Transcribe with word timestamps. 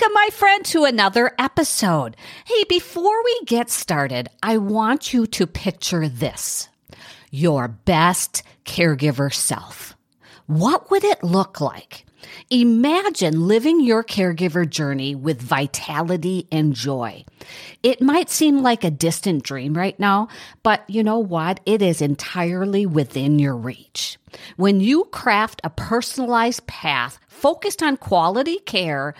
Welcome, 0.00 0.14
my 0.14 0.28
friend, 0.30 0.64
to 0.66 0.84
another 0.84 1.32
episode. 1.40 2.16
Hey, 2.44 2.62
before 2.68 3.24
we 3.24 3.40
get 3.46 3.68
started, 3.68 4.28
I 4.40 4.56
want 4.56 5.12
you 5.12 5.26
to 5.26 5.46
picture 5.46 6.08
this 6.08 6.68
your 7.32 7.66
best 7.66 8.44
caregiver 8.64 9.32
self. 9.34 9.96
What 10.46 10.88
would 10.92 11.02
it 11.02 11.24
look 11.24 11.60
like? 11.60 12.06
Imagine 12.50 13.48
living 13.48 13.80
your 13.80 14.04
caregiver 14.04 14.68
journey 14.68 15.14
with 15.16 15.42
vitality 15.42 16.46
and 16.52 16.74
joy. 16.74 17.24
It 17.82 18.00
might 18.00 18.30
seem 18.30 18.62
like 18.62 18.84
a 18.84 18.90
distant 18.90 19.42
dream 19.42 19.74
right 19.74 19.98
now, 19.98 20.28
but 20.62 20.88
you 20.88 21.02
know 21.02 21.18
what? 21.18 21.60
It 21.66 21.82
is 21.82 22.00
entirely 22.00 22.86
within 22.86 23.38
your 23.38 23.56
reach. 23.56 24.16
When 24.56 24.80
you 24.80 25.04
craft 25.06 25.60
a 25.64 25.70
personalized 25.70 26.66
path 26.66 27.18
focused 27.28 27.82
on 27.82 27.96
quality 27.96 28.58
care 28.58 29.14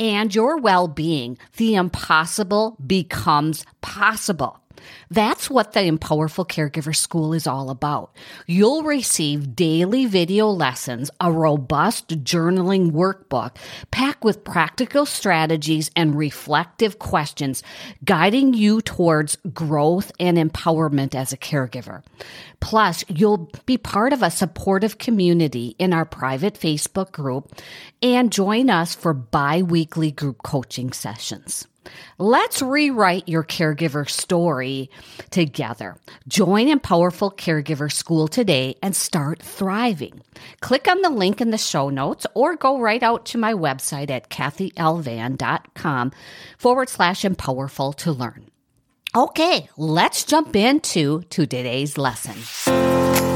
and 0.00 0.34
your 0.34 0.56
well 0.56 0.88
being, 0.88 1.38
the 1.58 1.74
impossible 1.74 2.76
becomes 2.84 3.64
possible. 3.82 4.58
That's 5.10 5.50
what 5.50 5.72
the 5.72 5.80
Empowerful 5.80 6.46
Caregiver 6.48 6.94
School 6.94 7.34
is 7.34 7.46
all 7.46 7.70
about. 7.70 8.14
You'll 8.46 8.82
receive 8.82 9.56
daily 9.56 10.06
video 10.06 10.48
lessons, 10.48 11.10
a 11.20 11.32
robust 11.32 12.08
journaling 12.24 12.92
workbook 12.92 13.56
packed 13.90 14.24
with 14.24 14.44
practical 14.44 15.06
strategies 15.06 15.90
and 15.96 16.16
reflective 16.16 16.98
questions, 16.98 17.62
guiding 18.04 18.54
you 18.54 18.80
towards 18.80 19.36
growth 19.52 20.12
and 20.20 20.36
empowerment 20.36 21.14
as 21.14 21.32
a 21.32 21.36
caregiver. 21.36 22.02
Plus, 22.60 23.04
you'll 23.08 23.50
be 23.66 23.78
part 23.78 24.12
of 24.12 24.22
a 24.22 24.30
supportive 24.30 24.98
community 24.98 25.74
in 25.78 25.92
our 25.92 26.04
private 26.04 26.54
Facebook 26.54 27.10
group 27.12 27.52
and 28.02 28.32
join 28.32 28.70
us 28.70 28.94
for 28.94 29.12
bi 29.14 29.62
weekly 29.62 30.10
group 30.10 30.42
coaching 30.42 30.92
sessions. 30.92 31.66
Let's 32.18 32.62
rewrite 32.62 33.28
your 33.28 33.44
caregiver 33.44 34.08
story 34.08 34.90
together. 35.30 35.96
Join 36.28 36.68
Empowerful 36.68 37.36
Caregiver 37.36 37.90
School 37.92 38.28
today 38.28 38.76
and 38.82 38.94
start 38.94 39.42
thriving. 39.42 40.22
Click 40.60 40.88
on 40.88 41.02
the 41.02 41.10
link 41.10 41.40
in 41.40 41.50
the 41.50 41.58
show 41.58 41.88
notes 41.90 42.26
or 42.34 42.56
go 42.56 42.80
right 42.80 43.02
out 43.02 43.26
to 43.26 43.38
my 43.38 43.54
website 43.54 44.10
at 44.10 44.28
cathylvan.com 44.28 46.12
forward 46.58 46.88
slash 46.88 47.22
empowerful 47.22 47.94
to 47.96 48.12
learn. 48.12 48.46
Okay, 49.14 49.68
let's 49.76 50.24
jump 50.24 50.54
into 50.54 51.22
today's 51.30 51.98
lesson. 51.98 53.29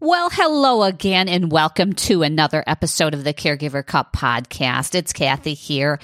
Well, 0.00 0.30
hello 0.30 0.84
again, 0.84 1.28
and 1.28 1.50
welcome 1.50 1.92
to 1.94 2.22
another 2.22 2.62
episode 2.68 3.14
of 3.14 3.24
the 3.24 3.34
Caregiver 3.34 3.84
Cup 3.84 4.12
podcast. 4.12 4.94
It's 4.94 5.12
Cathy 5.12 5.54
here, 5.54 5.98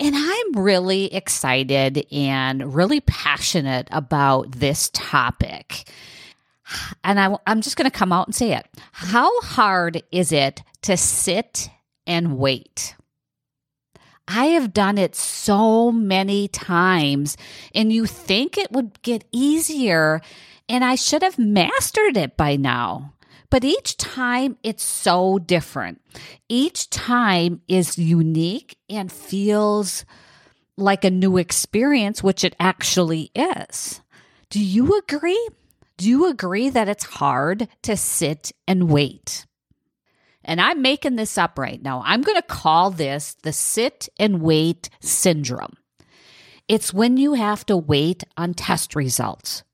and 0.00 0.16
I'm 0.16 0.64
really 0.64 1.14
excited 1.14 2.08
and 2.10 2.74
really 2.74 3.00
passionate 3.00 3.86
about 3.92 4.50
this 4.50 4.90
topic. 4.92 5.88
And 7.04 7.20
I, 7.20 7.36
am 7.46 7.60
just 7.60 7.76
going 7.76 7.88
to 7.88 7.96
come 7.96 8.12
out 8.12 8.26
and 8.26 8.34
say 8.34 8.52
it. 8.52 8.66
How 8.90 9.40
hard 9.42 10.02
is 10.10 10.32
it 10.32 10.64
to 10.82 10.96
sit 10.96 11.70
and 12.04 12.38
wait? 12.38 12.96
I 14.26 14.46
have 14.46 14.74
done 14.74 14.98
it 14.98 15.14
so 15.14 15.92
many 15.92 16.48
times, 16.48 17.36
and 17.76 17.92
you 17.92 18.06
think 18.06 18.58
it 18.58 18.72
would 18.72 19.00
get 19.02 19.24
easier, 19.30 20.20
and 20.68 20.84
I 20.84 20.96
should 20.96 21.22
have 21.22 21.38
mastered 21.38 22.16
it 22.16 22.36
by 22.36 22.56
now. 22.56 23.12
But 23.50 23.64
each 23.64 23.96
time 23.96 24.56
it's 24.62 24.82
so 24.82 25.38
different. 25.38 26.00
Each 26.48 26.90
time 26.90 27.62
is 27.68 27.98
unique 27.98 28.76
and 28.88 29.10
feels 29.10 30.04
like 30.76 31.04
a 31.04 31.10
new 31.10 31.36
experience, 31.36 32.22
which 32.22 32.44
it 32.44 32.56
actually 32.58 33.30
is. 33.34 34.00
Do 34.50 34.62
you 34.62 34.98
agree? 34.98 35.48
Do 35.96 36.08
you 36.08 36.28
agree 36.28 36.68
that 36.70 36.88
it's 36.88 37.04
hard 37.04 37.68
to 37.82 37.96
sit 37.96 38.52
and 38.68 38.90
wait? 38.90 39.46
And 40.44 40.60
I'm 40.60 40.82
making 40.82 41.16
this 41.16 41.38
up 41.38 41.58
right 41.58 41.82
now. 41.82 42.02
I'm 42.04 42.22
going 42.22 42.36
to 42.36 42.42
call 42.42 42.90
this 42.90 43.34
the 43.42 43.52
sit 43.52 44.08
and 44.18 44.42
wait 44.42 44.88
syndrome. 45.00 45.74
It's 46.68 46.92
when 46.92 47.16
you 47.16 47.34
have 47.34 47.64
to 47.66 47.76
wait 47.76 48.24
on 48.36 48.54
test 48.54 48.94
results. 48.94 49.64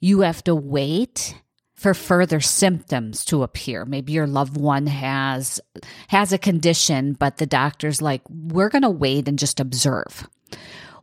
You 0.00 0.20
have 0.20 0.42
to 0.44 0.54
wait 0.54 1.36
for 1.80 1.94
further 1.94 2.40
symptoms 2.40 3.24
to 3.24 3.42
appear. 3.42 3.86
Maybe 3.86 4.12
your 4.12 4.26
loved 4.26 4.58
one 4.58 4.86
has 4.86 5.62
has 6.08 6.30
a 6.30 6.36
condition 6.36 7.14
but 7.14 7.38
the 7.38 7.46
doctor's 7.46 8.02
like 8.02 8.20
we're 8.28 8.68
going 8.68 8.82
to 8.82 8.90
wait 8.90 9.26
and 9.26 9.38
just 9.38 9.60
observe. 9.60 10.28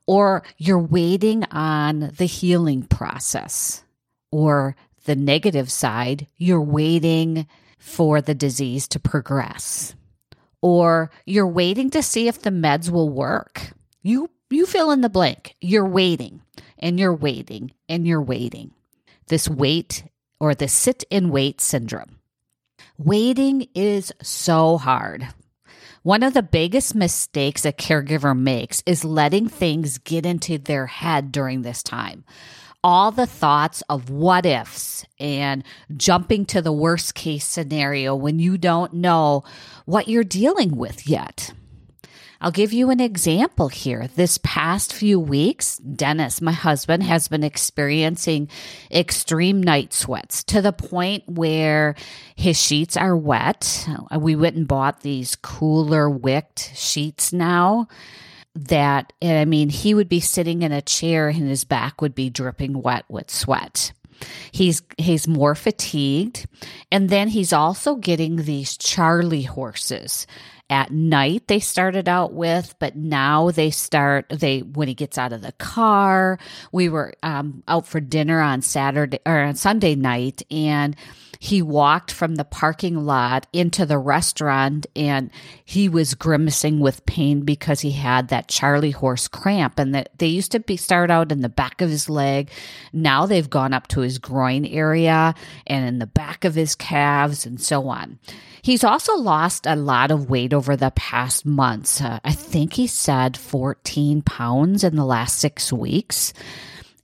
Or 0.06 0.44
you're 0.58 0.80
waiting 0.80 1.44
on 1.46 2.12
the 2.18 2.28
healing 2.28 2.84
process. 2.84 3.84
Or 4.32 4.76
the 5.06 5.16
negative 5.16 5.72
side, 5.72 6.28
you're 6.38 6.62
waiting 6.62 7.48
for 7.80 8.22
the 8.22 8.36
disease 8.36 8.88
to 8.90 9.00
progress. 9.00 9.96
Or 10.62 11.10
you're 11.26 11.48
waiting 11.48 11.90
to 11.92 12.04
see 12.04 12.28
if 12.28 12.44
the 12.44 12.52
meds 12.52 12.92
will 12.92 13.10
work. 13.10 13.74
You 14.04 14.30
you 14.52 14.68
fill 14.68 14.92
in 14.92 15.02
the 15.02 15.10
blank. 15.10 15.56
You're 15.60 15.90
waiting 15.90 16.42
and 16.78 17.00
you're 17.00 17.16
waiting 17.16 17.72
and 17.90 18.06
you're 18.06 18.22
waiting. 18.22 18.74
This 19.28 19.50
wait 19.50 20.04
or 20.40 20.56
the 20.56 20.68
sit 20.68 21.04
and 21.12 21.32
wait 21.32 21.62
syndrome. 21.62 22.20
Waiting 22.98 23.68
is 23.76 24.12
so 24.22 24.78
hard. 24.78 25.28
One 26.04 26.24
of 26.24 26.34
the 26.34 26.44
biggest 26.44 26.96
mistakes 26.96 27.66
a 27.66 27.74
caregiver 27.74 28.38
makes 28.38 28.82
is 28.86 29.04
letting 29.04 29.50
things 29.50 29.98
get 29.98 30.26
into 30.26 30.58
their 30.58 30.86
head 30.86 31.32
during 31.32 31.62
this 31.62 31.84
time. 31.84 32.24
All 32.84 33.12
the 33.12 33.26
thoughts 33.26 33.84
of 33.90 34.10
what 34.10 34.46
ifs 34.46 35.06
and 35.20 35.64
jumping 35.96 36.46
to 36.46 36.62
the 36.62 36.72
worst 36.72 37.14
case 37.14 37.46
scenario 37.46 38.16
when 38.16 38.40
you 38.40 38.58
don't 38.58 38.94
know 38.94 39.44
what 39.86 40.08
you're 40.08 40.24
dealing 40.24 40.78
with 40.78 41.10
yet. 41.10 41.52
I'll 42.40 42.52
give 42.52 42.74
you 42.74 42.90
an 42.90 43.00
example 43.00 43.70
here. 43.70 44.08
This 44.16 44.38
past 44.44 44.94
few 44.94 45.20
weeks, 45.20 45.78
Dennis, 45.78 46.42
my 46.42 46.52
husband, 46.52 47.04
has 47.04 47.28
been 47.28 47.44
experiencing 47.44 48.50
extreme 48.92 49.62
night 49.62 49.94
sweats 49.94 50.44
to 50.46 50.62
the 50.62 50.74
point 50.74 51.24
where 51.28 51.96
his 52.36 52.62
sheets 52.62 52.96
are 52.96 53.18
wet. 53.18 53.88
We 54.16 54.36
went 54.36 54.56
and 54.56 54.68
bought 54.68 55.02
these 55.02 55.36
cooler 55.36 56.10
wicked 56.10 56.60
sheets 56.76 57.34
now 57.34 57.88
that 58.66 59.14
I 59.22 59.46
mean, 59.46 59.70
he 59.70 59.94
would 59.94 60.10
be 60.10 60.20
sitting 60.20 60.62
in 60.62 60.72
a 60.72 60.82
chair 60.82 61.30
and 61.30 61.48
his 61.48 61.64
back 61.64 62.02
would 62.02 62.16
be 62.16 62.30
dripping 62.30 62.82
wet 62.82 63.06
with 63.10 63.30
sweat. 63.30 63.92
He's 64.52 64.82
he's 64.98 65.28
more 65.28 65.54
fatigued 65.54 66.48
and 66.92 67.10
then 67.10 67.28
he's 67.28 67.54
also 67.54 67.96
getting 67.96 68.38
these 68.38 68.76
charley 68.78 69.44
horses 69.44 70.26
at 70.70 70.92
night 70.92 71.48
they 71.48 71.60
started 71.60 72.10
out 72.10 72.34
with 72.34 72.76
but 72.80 72.96
now 72.96 73.52
they 73.52 73.70
start 73.70 74.26
they 74.30 74.60
when 74.60 74.88
he 74.88 74.94
gets 74.94 75.18
out 75.18 75.32
of 75.32 75.42
the 75.42 75.52
car 75.54 76.38
we 76.72 76.90
were 76.90 77.14
um, 77.24 77.64
out 77.68 77.88
for 77.88 78.00
dinner 78.00 78.42
on 78.42 78.62
saturday 78.62 79.20
or 79.26 79.40
on 79.40 79.56
sunday 79.56 79.96
night 79.96 80.42
and 80.52 80.96
he 81.40 81.62
walked 81.62 82.12
from 82.12 82.36
the 82.36 82.44
parking 82.44 83.06
lot 83.06 83.48
into 83.54 83.86
the 83.86 83.98
restaurant 83.98 84.88
and 84.96 85.30
he 85.64 85.90
was 85.90 86.16
grimacing 86.16 86.80
with 86.80 87.06
pain 87.06 87.42
because 87.42 87.82
he 87.82 87.92
had 87.92 88.30
that 88.30 88.48
Charlie 88.48 88.92
horse 88.92 89.28
cramp 89.28 89.80
and 89.80 89.94
that 89.94 90.10
they 90.18 90.28
used 90.28 90.52
to 90.54 90.60
be 90.60 90.78
start 90.78 91.12
out 91.12 91.32
in 91.32 91.42
the 91.42 91.50
back 91.50 91.82
of 91.82 91.90
his 91.90 92.10
leg. 92.10 92.50
Now 92.92 93.26
they've 93.26 93.50
gone 93.50 93.74
up 93.74 93.88
to 93.90 94.02
his 94.02 94.18
groin 94.18 94.66
area 94.66 95.36
and 95.66 95.86
in 95.86 96.00
the 96.00 96.08
back 96.08 96.46
of 96.46 96.56
his 96.56 96.76
calves 96.76 97.46
and 97.46 97.62
so 97.62 97.88
on. 97.88 98.20
He's 98.62 98.84
also 98.84 99.16
lost 99.16 99.66
a 99.66 99.76
lot 99.76 100.12
of 100.12 100.30
weight 100.30 100.54
over 100.58 100.76
the 100.76 100.92
past 100.92 101.46
months. 101.46 102.02
Uh, 102.02 102.20
I 102.26 102.34
think 102.34 102.74
he 102.74 102.88
said 102.88 103.38
14 103.38 104.24
pounds 104.24 104.84
in 104.84 104.96
the 104.96 105.06
last 105.06 105.38
six 105.38 105.72
weeks. 105.72 106.34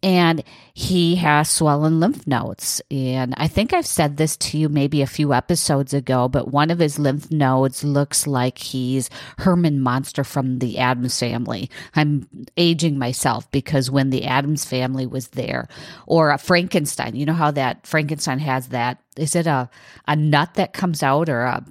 And 0.01 0.43
he 0.73 1.15
has 1.15 1.49
swollen 1.49 2.01
lymph 2.01 2.27
nodes. 2.27 2.81
And 2.91 3.33
I 3.37 3.47
think 3.47 3.71
I've 3.71 3.85
said 3.85 4.17
this 4.17 4.35
to 4.37 4.57
you 4.57 4.67
maybe 4.67 5.01
a 5.01 5.07
few 5.07 5.33
episodes 5.33 5.93
ago, 5.93 6.27
but 6.27 6.51
one 6.51 6.71
of 6.71 6.79
his 6.79 6.99
lymph 6.99 7.31
nodes 7.31 7.85
looks 7.85 8.27
like 8.27 8.57
he's 8.57 9.09
Herman 9.37 9.79
Munster 9.79 10.25
from 10.25 10.59
the 10.59 10.79
Addams 10.79 11.17
family. 11.17 11.69
I'm 11.95 12.27
aging 12.57 12.97
myself 12.97 13.49
because 13.51 13.89
when 13.89 14.09
the 14.09 14.25
Addams 14.25 14.65
family 14.65 15.05
was 15.05 15.29
there, 15.29 15.69
or 16.05 16.31
a 16.31 16.37
Frankenstein, 16.37 17.15
you 17.15 17.25
know 17.25 17.31
how 17.31 17.51
that 17.51 17.87
Frankenstein 17.87 18.39
has 18.39 18.69
that 18.69 18.99
is 19.15 19.35
it 19.35 19.47
a 19.47 19.69
a 20.07 20.15
nut 20.15 20.55
that 20.55 20.73
comes 20.73 21.03
out 21.03 21.29
or 21.29 21.43
a 21.43 21.63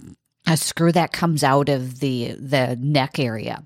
a 0.46 0.56
screw 0.56 0.92
that 0.92 1.12
comes 1.12 1.44
out 1.44 1.68
of 1.68 2.00
the 2.00 2.32
the 2.38 2.76
neck 2.80 3.18
area. 3.18 3.62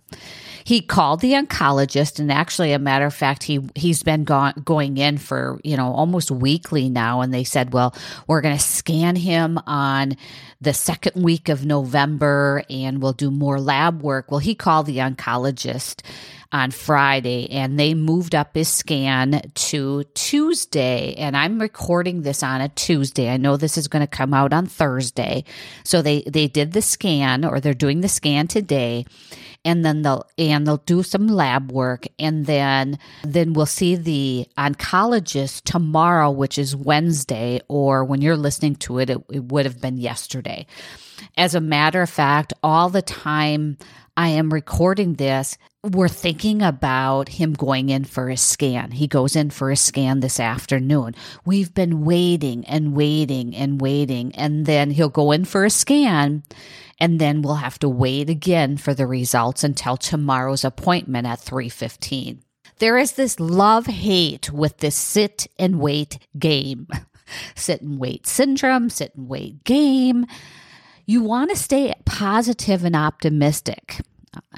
he 0.65 0.81
called 0.83 1.21
the 1.21 1.33
oncologist 1.33 2.19
and 2.19 2.31
actually 2.31 2.73
a 2.73 2.79
matter 2.79 3.07
of 3.07 3.15
fact 3.15 3.45
he 3.45 3.61
he's 3.75 4.03
been 4.03 4.25
go- 4.25 4.53
going 4.65 4.97
in 4.99 5.17
for 5.17 5.61
you 5.65 5.77
know 5.77 5.93
almost 5.93 6.31
weekly 6.31 6.89
now 6.91 7.21
and 7.21 7.33
they 7.33 7.45
said 7.45 7.73
well 7.73 7.95
we're 8.27 8.41
going 8.41 8.57
to 8.57 8.63
scan 8.63 9.17
him 9.17 9.59
on 9.67 10.17
the 10.61 10.75
second 10.75 11.23
week 11.23 11.49
of 11.49 11.65
november 11.65 12.63
and 12.69 13.01
we'll 13.01 13.13
do 13.13 13.31
more 13.31 13.61
lab 13.61 14.03
work 14.03 14.31
well 14.31 14.41
he 14.41 14.55
called 14.55 14.87
the 14.87 14.99
oncologist 14.99 16.03
on 16.53 16.71
Friday 16.71 17.51
and 17.51 17.79
they 17.79 17.95
moved 17.95 18.35
up 18.35 18.55
his 18.55 18.69
scan 18.69 19.43
to 19.55 20.05
Tuesday. 20.15 21.15
And 21.15 21.37
I'm 21.37 21.61
recording 21.61 22.23
this 22.23 22.43
on 22.43 22.61
a 22.61 22.69
Tuesday. 22.69 23.29
I 23.29 23.37
know 23.37 23.57
this 23.57 23.79
is 23.79 23.89
going 23.89 24.01
to 24.01 24.07
come 24.07 24.33
out 24.33 24.53
on 24.53 24.67
Thursday. 24.67 25.45
So 25.85 26.03
they, 26.03 26.23
they 26.23 26.49
did 26.49 26.73
the 26.73 26.83
scan 26.83 27.45
or 27.45 27.61
they're 27.61 27.75
doing 27.75 28.01
the 28.01 28.09
scan 28.09 28.47
today 28.47 29.07
and 29.67 29.85
then 29.85 30.03
they'll 30.03 30.25
and 30.39 30.67
they'll 30.67 30.79
do 30.79 31.03
some 31.03 31.27
lab 31.27 31.73
work 31.73 32.07
and 32.19 32.47
then 32.47 32.99
then 33.25 33.53
we'll 33.53 33.67
see 33.67 33.97
the 33.97 34.47
oncologist 34.57 35.63
tomorrow 35.65 36.31
which 36.31 36.57
is 36.57 36.75
wednesday 36.75 37.61
or 37.69 38.05
when 38.05 38.23
you're 38.23 38.37
listening 38.37 38.77
to 38.77 38.99
it 38.99 39.11
it, 39.11 39.19
it 39.31 39.45
would 39.45 39.67
have 39.67 39.81
been 39.81 39.99
yesterday 39.99 40.65
as 41.37 41.55
a 41.55 41.61
matter 41.61 42.01
of 42.01 42.09
fact 42.09 42.55
all 42.63 42.89
the 42.89 43.03
time 43.03 43.77
i 44.17 44.29
am 44.29 44.53
recording 44.53 45.15
this 45.15 45.59
we're 45.93 46.09
thinking 46.09 46.63
about 46.63 47.29
him 47.29 47.53
going 47.53 47.89
in 47.91 48.05
for 48.05 48.29
a 48.29 48.37
scan. 48.37 48.91
He 48.91 49.07
goes 49.07 49.37
in 49.37 49.51
for 49.51 49.71
a 49.71 49.77
scan 49.77 50.21
this 50.21 50.41
afternoon. 50.41 51.15
We've 51.45 51.73
been 51.73 52.05
waiting 52.05 52.65
and 52.65 52.95
waiting 52.95 53.55
and 53.55 53.81
waiting. 53.81 54.35
And 54.35 54.67
then 54.67 54.91
he'll 54.91 55.09
go 55.09 55.33
in 55.33 55.45
for 55.45 55.65
a 55.65 55.71
scan. 55.71 56.43
And 56.99 57.21
then 57.21 57.43
we'll 57.43 57.57
have 57.57 57.79
to 57.81 57.89
wait 57.89 58.31
again 58.31 58.77
for 58.77 58.95
the 58.95 59.07
results 59.07 59.63
until 59.63 59.97
tomorrow's 59.97 60.65
appointment 60.65 61.27
at 61.27 61.41
315. 61.41 62.43
There 62.79 62.99
is 62.99 63.13
this 63.13 63.39
love 63.39 63.87
hate 63.87 64.53
with 64.53 64.79
this 64.79 64.97
sit 64.97 65.47
and 65.59 65.79
wait 65.79 66.19
game. 66.39 66.89
sit 67.55 67.83
and 67.83 67.99
wait 67.99 68.27
syndrome, 68.27 68.91
sit 68.91 69.15
and 69.15 69.29
wait 69.29 69.65
game. 69.65 70.27
You 71.07 71.23
want 71.23 71.51
to 71.51 71.57
stay 71.57 71.95
positive 72.05 72.85
and 72.85 72.97
optimistic 72.97 74.01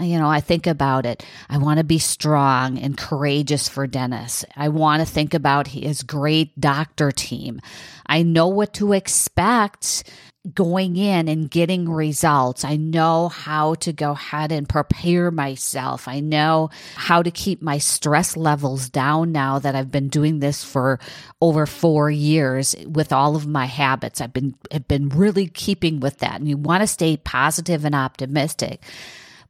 you 0.01 0.19
know, 0.19 0.29
I 0.29 0.41
think 0.41 0.67
about 0.67 1.07
it. 1.07 1.25
I 1.49 1.59
want 1.59 1.79
to 1.79 1.85
be 1.85 1.99
strong 1.99 2.79
and 2.79 2.97
courageous 2.97 3.69
for 3.69 3.87
Dennis. 3.87 4.45
I 4.57 4.69
want 4.69 5.01
to 5.01 5.07
think 5.07 5.35
about 5.35 5.69
his 5.69 6.03
great 6.03 6.59
doctor 6.61 7.13
team. 7.13 7.61
I 8.07 8.23
know 8.23 8.49
what 8.49 8.75
to 8.75 8.93
expect 8.93 10.11
going 10.55 10.97
in 10.97 11.29
and 11.29 11.51
getting 11.51 11.91
results. 11.91 12.65
I 12.65 12.77
know 12.77 13.29
how 13.29 13.75
to 13.75 13.93
go 13.93 14.13
ahead 14.13 14.51
and 14.51 14.69
prepare 14.69 15.31
myself. 15.31 16.09
I 16.09 16.21
know 16.21 16.71
how 16.95 17.23
to 17.23 17.31
keep 17.31 17.61
my 17.61 17.79
stress 17.79 18.37
levels 18.37 18.89
down 18.89 19.31
now 19.31 19.59
that 19.59 19.75
I've 19.75 19.91
been 19.91 20.09
doing 20.09 20.39
this 20.39 20.65
for 20.65 21.01
over 21.41 21.67
4 21.67 22.11
years 22.11 22.75
with 22.87 23.13
all 23.13 23.37
of 23.37 23.47
my 23.47 23.67
habits. 23.67 24.21
I've 24.21 24.33
been 24.33 24.55
have 24.71 24.89
been 24.89 25.11
really 25.11 25.49
keeping 25.49 26.01
with 26.01 26.19
that. 26.19 26.37
And 26.37 26.49
you 26.49 26.57
want 26.57 26.83
to 26.83 26.87
stay 26.87 27.19
positive 27.19 27.85
and 27.85 27.95
optimistic 27.95 28.83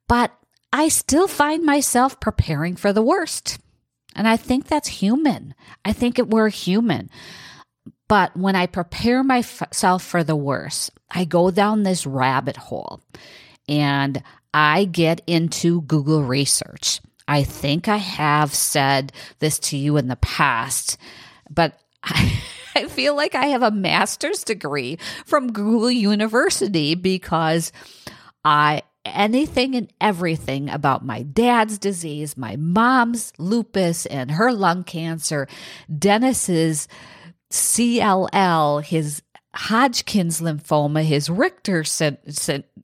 but 0.08 0.32
I 0.72 0.88
still 0.88 1.28
find 1.28 1.64
myself 1.64 2.18
preparing 2.20 2.76
for 2.76 2.92
the 2.92 3.02
worst. 3.02 3.58
And 4.14 4.26
I 4.26 4.36
think 4.36 4.66
that's 4.66 4.88
human. 4.88 5.54
I 5.84 5.92
think 5.92 6.18
it, 6.18 6.28
we're 6.28 6.48
human. 6.48 7.10
But 8.08 8.36
when 8.36 8.56
I 8.56 8.66
prepare 8.66 9.22
myself 9.22 10.02
for 10.02 10.24
the 10.24 10.36
worst, 10.36 10.90
I 11.10 11.24
go 11.24 11.50
down 11.50 11.82
this 11.82 12.06
rabbit 12.06 12.56
hole 12.56 13.00
and 13.68 14.22
I 14.52 14.86
get 14.86 15.20
into 15.26 15.82
Google 15.82 16.22
research. 16.24 17.00
I 17.28 17.44
think 17.44 17.88
I 17.88 17.98
have 17.98 18.54
said 18.54 19.12
this 19.38 19.58
to 19.60 19.76
you 19.76 19.98
in 19.98 20.08
the 20.08 20.16
past, 20.16 20.96
but 21.50 21.78
I, 22.02 22.40
I 22.74 22.86
feel 22.86 23.14
like 23.14 23.34
I 23.34 23.46
have 23.46 23.62
a 23.62 23.70
master's 23.70 24.42
degree 24.42 24.98
from 25.26 25.52
Google 25.52 25.90
University 25.90 26.94
because 26.94 27.72
I 28.44 28.82
anything 29.14 29.74
and 29.74 29.92
everything 30.00 30.68
about 30.68 31.04
my 31.04 31.22
dad's 31.22 31.78
disease, 31.78 32.36
my 32.36 32.56
mom's 32.56 33.32
lupus 33.38 34.06
and 34.06 34.30
her 34.32 34.52
lung 34.52 34.84
cancer, 34.84 35.48
Dennis's 35.96 36.88
CLL, 37.50 38.84
his 38.84 39.22
Hodgkin's 39.54 40.40
lymphoma, 40.40 41.02
his 41.02 41.30
Richter 41.30 41.84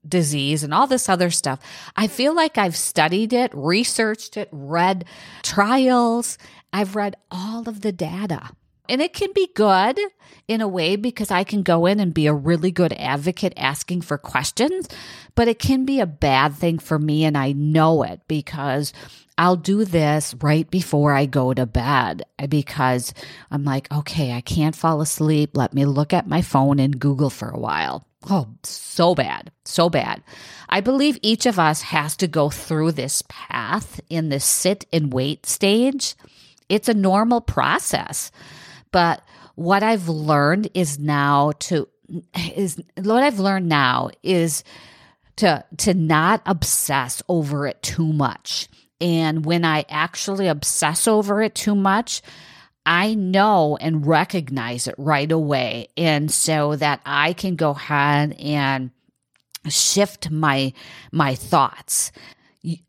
disease, 0.06 0.65
and 0.65 0.75
all 0.75 0.87
this 0.87 1.09
other 1.09 1.31
stuff. 1.31 1.61
I 1.97 2.06
feel 2.06 2.35
like 2.35 2.59
I've 2.59 2.76
studied 2.76 3.32
it, 3.32 3.50
researched 3.55 4.37
it, 4.37 4.49
read 4.50 5.05
trials. 5.43 6.38
I've 6.73 6.97
read 6.97 7.17
all 7.31 7.69
of 7.69 7.82
the 7.82 7.93
data. 7.93 8.50
And 8.88 9.00
it 9.00 9.14
can 9.14 9.32
be 9.34 9.48
good 9.54 9.98
in 10.46 10.60
a 10.60 10.69
way 10.69 10.96
because 10.96 11.31
I 11.31 11.42
can 11.42 11.62
go 11.62 11.86
in 11.86 12.00
and 12.00 12.12
be 12.12 12.26
a 12.26 12.34
really 12.34 12.70
good 12.70 12.92
advocate 12.92 13.54
asking 13.56 14.02
for 14.02 14.19
questions, 14.19 14.88
but 15.34 15.48
it 15.48 15.58
can 15.58 15.86
be 15.86 16.00
a 16.00 16.06
bad 16.06 16.54
thing 16.54 16.78
for 16.78 16.98
me. 16.98 17.25
And 17.25 17.36
I 17.36 17.52
know 17.52 18.02
it 18.02 18.20
because 18.28 18.92
I'll 19.38 19.56
do 19.56 19.84
this 19.84 20.34
right 20.42 20.70
before 20.70 21.12
I 21.12 21.26
go 21.26 21.54
to 21.54 21.66
bed 21.66 22.25
because 22.48 23.14
I'm 23.50 23.64
like, 23.64 23.90
okay, 23.92 24.32
I 24.32 24.42
can't 24.42 24.76
fall 24.76 25.00
asleep. 25.00 25.56
Let 25.56 25.72
me 25.72 25.87
look 25.87 26.12
at 26.12 26.28
my 26.28 26.42
phone 26.42 26.78
and 26.78 27.00
Google 27.00 27.30
for 27.30 27.48
a 27.48 27.58
while. 27.58 28.06
Oh, 28.28 28.48
so 28.62 29.14
bad, 29.14 29.50
so 29.64 29.90
bad. 29.90 30.22
I 30.69 30.80
believe 30.80 31.19
each 31.20 31.46
of 31.46 31.58
us 31.58 31.82
has 31.82 32.16
to 32.19 32.26
go 32.26 32.48
through 32.48 32.92
this 32.92 33.22
path 33.28 34.00
in 34.08 34.28
this 34.28 34.44
sit 34.44 34.87
and 34.92 35.12
wait 35.12 35.46
stage. 35.46 36.14
It's 36.69 36.88
a 36.88 36.94
normal 36.94 37.40
process. 37.40 38.30
But 38.94 39.23
what 39.56 39.82
I've 39.82 40.08
learned 40.08 40.70
is 40.73 41.00
now 41.00 41.50
to 41.58 41.88
is 42.55 42.81
what 42.96 43.25
I've 43.25 43.41
learned 43.41 43.69
now 43.69 44.11
is 44.23 44.62
to 45.38 45.64
to 45.79 45.94
not 45.94 46.43
obsess 46.46 47.20
over 47.29 47.67
it 47.67 47.82
too 47.82 48.12
much. 48.12 48.69
And 49.00 49.44
when 49.44 49.64
I 49.64 49.85
actually 49.88 50.46
obsess 50.46 51.08
over 51.08 51.43
it 51.43 51.56
too 51.56 51.75
much, 51.75 52.23
I 52.87 53.14
know 53.14 53.76
and 53.81 54.06
recognize 54.06 54.87
it 54.87 54.94
right 54.97 55.32
away. 55.32 55.88
And 55.97 56.31
so 56.31 56.76
that 56.76 57.00
I 57.05 57.32
can 57.32 57.56
go 57.56 57.70
ahead 57.70 58.37
and 58.38 58.93
shift 59.69 60.31
my 60.31 60.73
my 61.11 61.35
thoughts. 61.35 62.12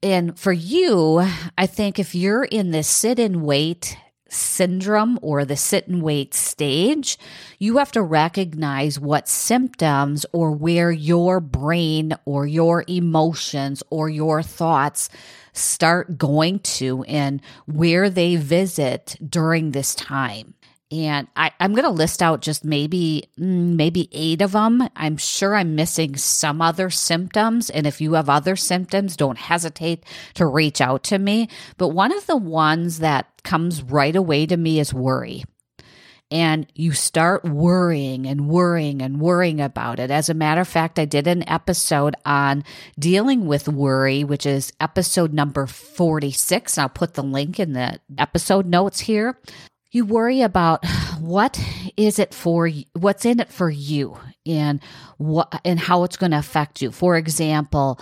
And 0.03 0.37
for 0.37 0.53
you, 0.53 1.27
I 1.57 1.65
think 1.65 1.97
if 1.97 2.13
you're 2.13 2.43
in 2.43 2.69
this 2.69 2.87
sit 2.87 3.17
and 3.17 3.41
wait 3.41 3.97
syndrome 4.35 5.17
or 5.21 5.45
the 5.45 5.55
sit 5.55 5.87
and 5.87 6.01
wait 6.01 6.33
stage, 6.33 7.17
you 7.59 7.77
have 7.77 7.91
to 7.93 8.01
recognize 8.01 8.99
what 8.99 9.27
symptoms 9.27 10.25
or 10.31 10.51
where 10.51 10.91
your 10.91 11.39
brain 11.39 12.13
or 12.25 12.45
your 12.45 12.83
emotions 12.87 13.81
or 13.89 14.09
your 14.09 14.43
thoughts 14.43 15.09
start 15.53 16.17
going 16.17 16.59
to 16.59 17.03
and 17.03 17.41
where 17.65 18.09
they 18.09 18.35
visit 18.35 19.15
during 19.27 19.71
this 19.71 19.95
time. 19.95 20.53
And 20.91 21.27
I, 21.35 21.51
am 21.59 21.73
going 21.73 21.83
to 21.83 21.89
list 21.89 22.21
out 22.21 22.41
just 22.41 22.63
maybe 22.63 23.29
mm, 23.39 23.75
maybe 23.75 24.07
eight 24.11 24.41
of 24.41 24.51
them. 24.51 24.87
I'm 24.95 25.17
sure 25.17 25.55
I'm 25.55 25.75
missing 25.75 26.15
some 26.15 26.61
other 26.61 26.91
symptoms. 26.91 27.71
And 27.71 27.87
if 27.87 28.01
you 28.01 28.13
have 28.13 28.29
other 28.29 28.55
symptoms, 28.55 29.15
don't 29.15 29.37
hesitate 29.37 30.05
to 30.35 30.45
reach 30.45 30.81
out 30.81 31.03
to 31.05 31.17
me. 31.17 31.49
But 31.77 31.89
one 31.89 32.15
of 32.15 32.27
the 32.27 32.37
ones 32.37 32.99
that 32.99 33.27
comes 33.43 33.81
right 33.81 34.15
away 34.15 34.45
to 34.45 34.57
me 34.57 34.79
is 34.79 34.93
worry. 34.93 35.43
And 36.31 36.67
you 36.75 36.91
start 36.91 37.45
worrying 37.45 38.27
and 38.27 38.47
worrying 38.47 39.01
and 39.01 39.19
worrying 39.19 39.61
about 39.61 39.99
it. 39.99 40.11
As 40.11 40.27
a 40.27 40.33
matter 40.33 40.61
of 40.61 40.67
fact, 40.67 40.99
I 40.99 41.05
did 41.05 41.27
an 41.27 41.47
episode 41.47 42.15
on 42.25 42.63
dealing 42.97 43.47
with 43.47 43.67
worry, 43.67 44.23
which 44.23 44.45
is 44.45 44.73
episode 44.79 45.33
number 45.33 45.65
46. 45.65 46.77
I'll 46.77 46.89
put 46.89 47.13
the 47.13 47.23
link 47.23 47.59
in 47.59 47.73
the 47.73 47.99
episode 48.17 48.65
notes 48.65 49.01
here 49.01 49.39
you 49.95 50.05
worry 50.05 50.41
about 50.41 50.85
what 51.19 51.57
is 51.95 52.19
it 52.19 52.33
for 52.33 52.69
what's 52.93 53.25
in 53.25 53.39
it 53.39 53.49
for 53.49 53.69
you 53.69 54.17
and 54.45 54.81
what 55.17 55.61
and 55.63 55.79
how 55.79 56.03
it's 56.03 56.17
going 56.17 56.31
to 56.31 56.37
affect 56.37 56.81
you 56.81 56.91
for 56.91 57.15
example 57.15 57.99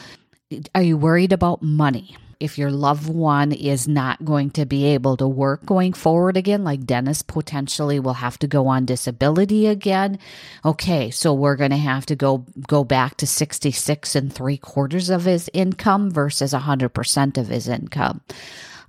are 0.73 0.81
you 0.81 0.97
worried 0.97 1.31
about 1.31 1.61
money 1.61 2.17
if 2.39 2.57
your 2.57 2.71
loved 2.71 3.07
one 3.07 3.53
is 3.53 3.87
not 3.87 4.25
going 4.25 4.49
to 4.49 4.65
be 4.65 4.87
able 4.87 5.15
to 5.15 5.25
work 5.25 5.65
going 5.65 5.93
forward 5.93 6.35
again, 6.35 6.65
like 6.65 6.85
Dennis 6.85 7.21
potentially 7.21 8.01
will 8.01 8.15
have 8.15 8.37
to 8.39 8.47
go 8.47 8.67
on 8.67 8.83
disability 8.83 9.65
again. 9.67 10.19
Okay, 10.65 11.09
so 11.09 11.33
we're 11.33 11.55
going 11.55 11.71
to 11.71 11.77
have 11.77 12.05
to 12.07 12.17
go 12.17 12.45
go 12.67 12.83
back 12.83 13.15
to 13.17 13.27
66 13.27 14.15
and 14.15 14.33
three 14.33 14.57
quarters 14.57 15.09
of 15.09 15.23
his 15.23 15.49
income 15.53 16.11
versus 16.11 16.51
100% 16.51 17.37
of 17.37 17.47
his 17.47 17.69
income. 17.69 18.19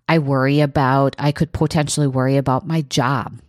I 0.09 0.19
worry 0.19 0.61
about, 0.61 1.17
I 1.19 1.33
could 1.33 1.53
potentially 1.53 2.07
worry 2.07 2.37
about 2.37 2.67
my 2.67 2.83
job 2.83 3.41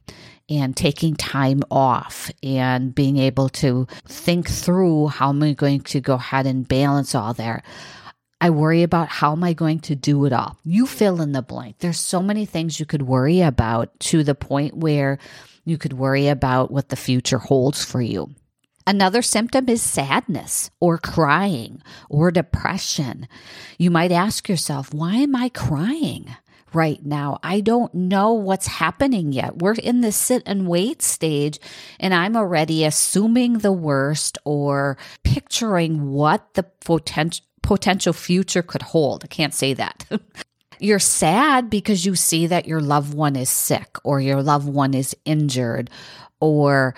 and 0.50 0.76
taking 0.76 1.16
time 1.16 1.62
off 1.72 2.32
and 2.44 2.94
being 2.94 3.18
able 3.18 3.50
to 3.50 3.88
think 4.06 4.50
through 4.50 5.08
how 5.08 5.30
am 5.30 5.44
I 5.44 5.54
going 5.54 5.82
to 5.82 6.00
go 6.00 6.14
ahead 6.16 6.46
and 6.46 6.68
balance 6.68 7.16
all 7.16 7.34
there. 7.34 7.64
I 8.40 8.52
worry 8.52 8.84
about 8.84 9.08
how 9.08 9.32
am 9.32 9.44
I 9.44 9.54
going 9.54 9.80
to 9.82 9.96
do 9.96 10.26
it 10.26 10.34
all. 10.34 10.58
You 10.64 10.86
fill 10.86 11.22
in 11.22 11.32
the 11.32 11.42
blank. 11.42 11.78
There's 11.80 12.00
so 12.00 12.22
many 12.22 12.46
things 12.46 12.80
you 12.80 12.86
could 12.86 13.02
worry 13.02 13.42
about 13.42 14.00
to 14.02 14.24
the 14.24 14.36
point 14.36 14.78
where 14.78 15.18
you 15.64 15.78
could 15.78 15.94
worry 15.94 16.28
about 16.28 16.70
what 16.70 16.90
the 16.90 16.96
future 16.96 17.40
holds 17.40 17.84
for 17.84 18.02
you. 18.02 18.30
Another 18.88 19.24
symptom 19.24 19.68
is 19.68 19.82
sadness 19.82 20.70
or 20.80 21.00
crying 21.00 21.82
or 22.08 22.30
depression. 22.30 23.28
You 23.80 23.90
might 23.90 24.12
ask 24.12 24.48
yourself, 24.48 24.94
why 24.94 25.16
am 25.16 25.36
I 25.36 25.50
crying? 25.50 26.36
Right 26.76 27.04
now. 27.06 27.40
I 27.42 27.62
don't 27.62 27.94
know 27.94 28.34
what's 28.34 28.68
happening 28.68 29.32
yet. 29.32 29.60
We're 29.60 29.74
in 29.74 30.02
the 30.02 30.12
sit 30.12 30.44
and 30.46 30.68
wait 30.68 31.02
stage, 31.02 31.60
and 32.00 32.14
I'm 32.14 32.36
already 32.36 32.84
assuming 32.84 33.60
the 33.60 33.72
worst 33.72 34.38
or 34.46 34.98
picturing 35.24 36.12
what 36.12 36.54
the 36.54 36.64
potential 36.64 37.46
potential 37.62 38.14
future 38.14 38.62
could 38.62 38.84
hold. 38.84 39.24
I 39.24 39.28
can't 39.28 39.54
say 39.54 39.74
that. 39.74 40.06
You're 40.80 41.00
sad 41.00 41.70
because 41.70 42.06
you 42.06 42.16
see 42.16 42.48
that 42.48 42.68
your 42.68 42.82
loved 42.82 43.14
one 43.14 43.36
is 43.36 43.50
sick 43.50 43.98
or 44.04 44.20
your 44.20 44.44
loved 44.44 44.68
one 44.68 44.94
is 44.94 45.16
injured 45.26 45.90
or 46.40 46.94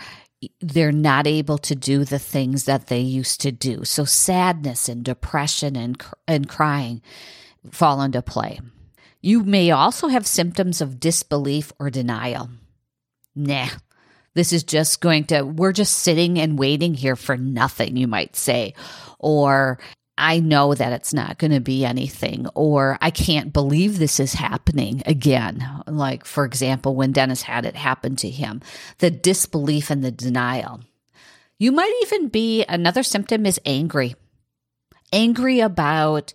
they're 0.59 0.91
not 0.91 1.25
able 1.25 1.57
to 1.59 1.75
do 1.75 2.03
the 2.03 2.19
things 2.19 2.65
that 2.65 2.87
they 2.87 2.99
used 2.99 3.39
to 3.41 3.51
do. 3.51 3.83
So 3.85 4.03
sadness 4.03 4.89
and 4.89 5.03
depression 5.03 5.75
and 5.75 6.03
and 6.27 6.49
crying 6.49 7.01
fall 7.71 8.01
into 8.01 8.21
play. 8.21 8.59
You 9.21 9.43
may 9.43 9.71
also 9.71 10.07
have 10.07 10.27
symptoms 10.27 10.81
of 10.81 10.99
disbelief 10.99 11.73
or 11.79 11.89
denial. 11.89 12.49
Nah, 13.35 13.69
this 14.33 14.53
is 14.53 14.63
just 14.63 15.01
going 15.01 15.25
to, 15.25 15.41
we're 15.41 15.73
just 15.73 15.97
sitting 15.97 16.39
and 16.39 16.59
waiting 16.59 16.93
here 16.93 17.15
for 17.15 17.37
nothing, 17.37 17.97
you 17.97 18.07
might 18.07 18.35
say. 18.35 18.73
Or 19.19 19.79
I 20.17 20.39
know 20.39 20.73
that 20.73 20.93
it's 20.93 21.13
not 21.13 21.37
going 21.37 21.51
to 21.51 21.59
be 21.59 21.85
anything, 21.85 22.47
or 22.55 22.97
I 23.01 23.11
can't 23.11 23.53
believe 23.53 23.99
this 23.99 24.19
is 24.19 24.33
happening 24.33 25.03
again. 25.05 25.63
Like, 25.85 26.25
for 26.25 26.45
example, 26.45 26.95
when 26.95 27.11
Dennis 27.11 27.43
had 27.43 27.65
it 27.65 27.75
happen 27.75 28.15
to 28.17 28.29
him, 28.29 28.61
the 28.97 29.11
disbelief 29.11 29.91
and 29.91 30.03
the 30.03 30.11
denial. 30.11 30.81
You 31.59 31.71
might 31.71 31.93
even 32.03 32.29
be, 32.29 32.63
another 32.65 33.03
symptom 33.03 33.45
is 33.45 33.59
angry. 33.65 34.15
Angry 35.13 35.59
about 35.59 36.33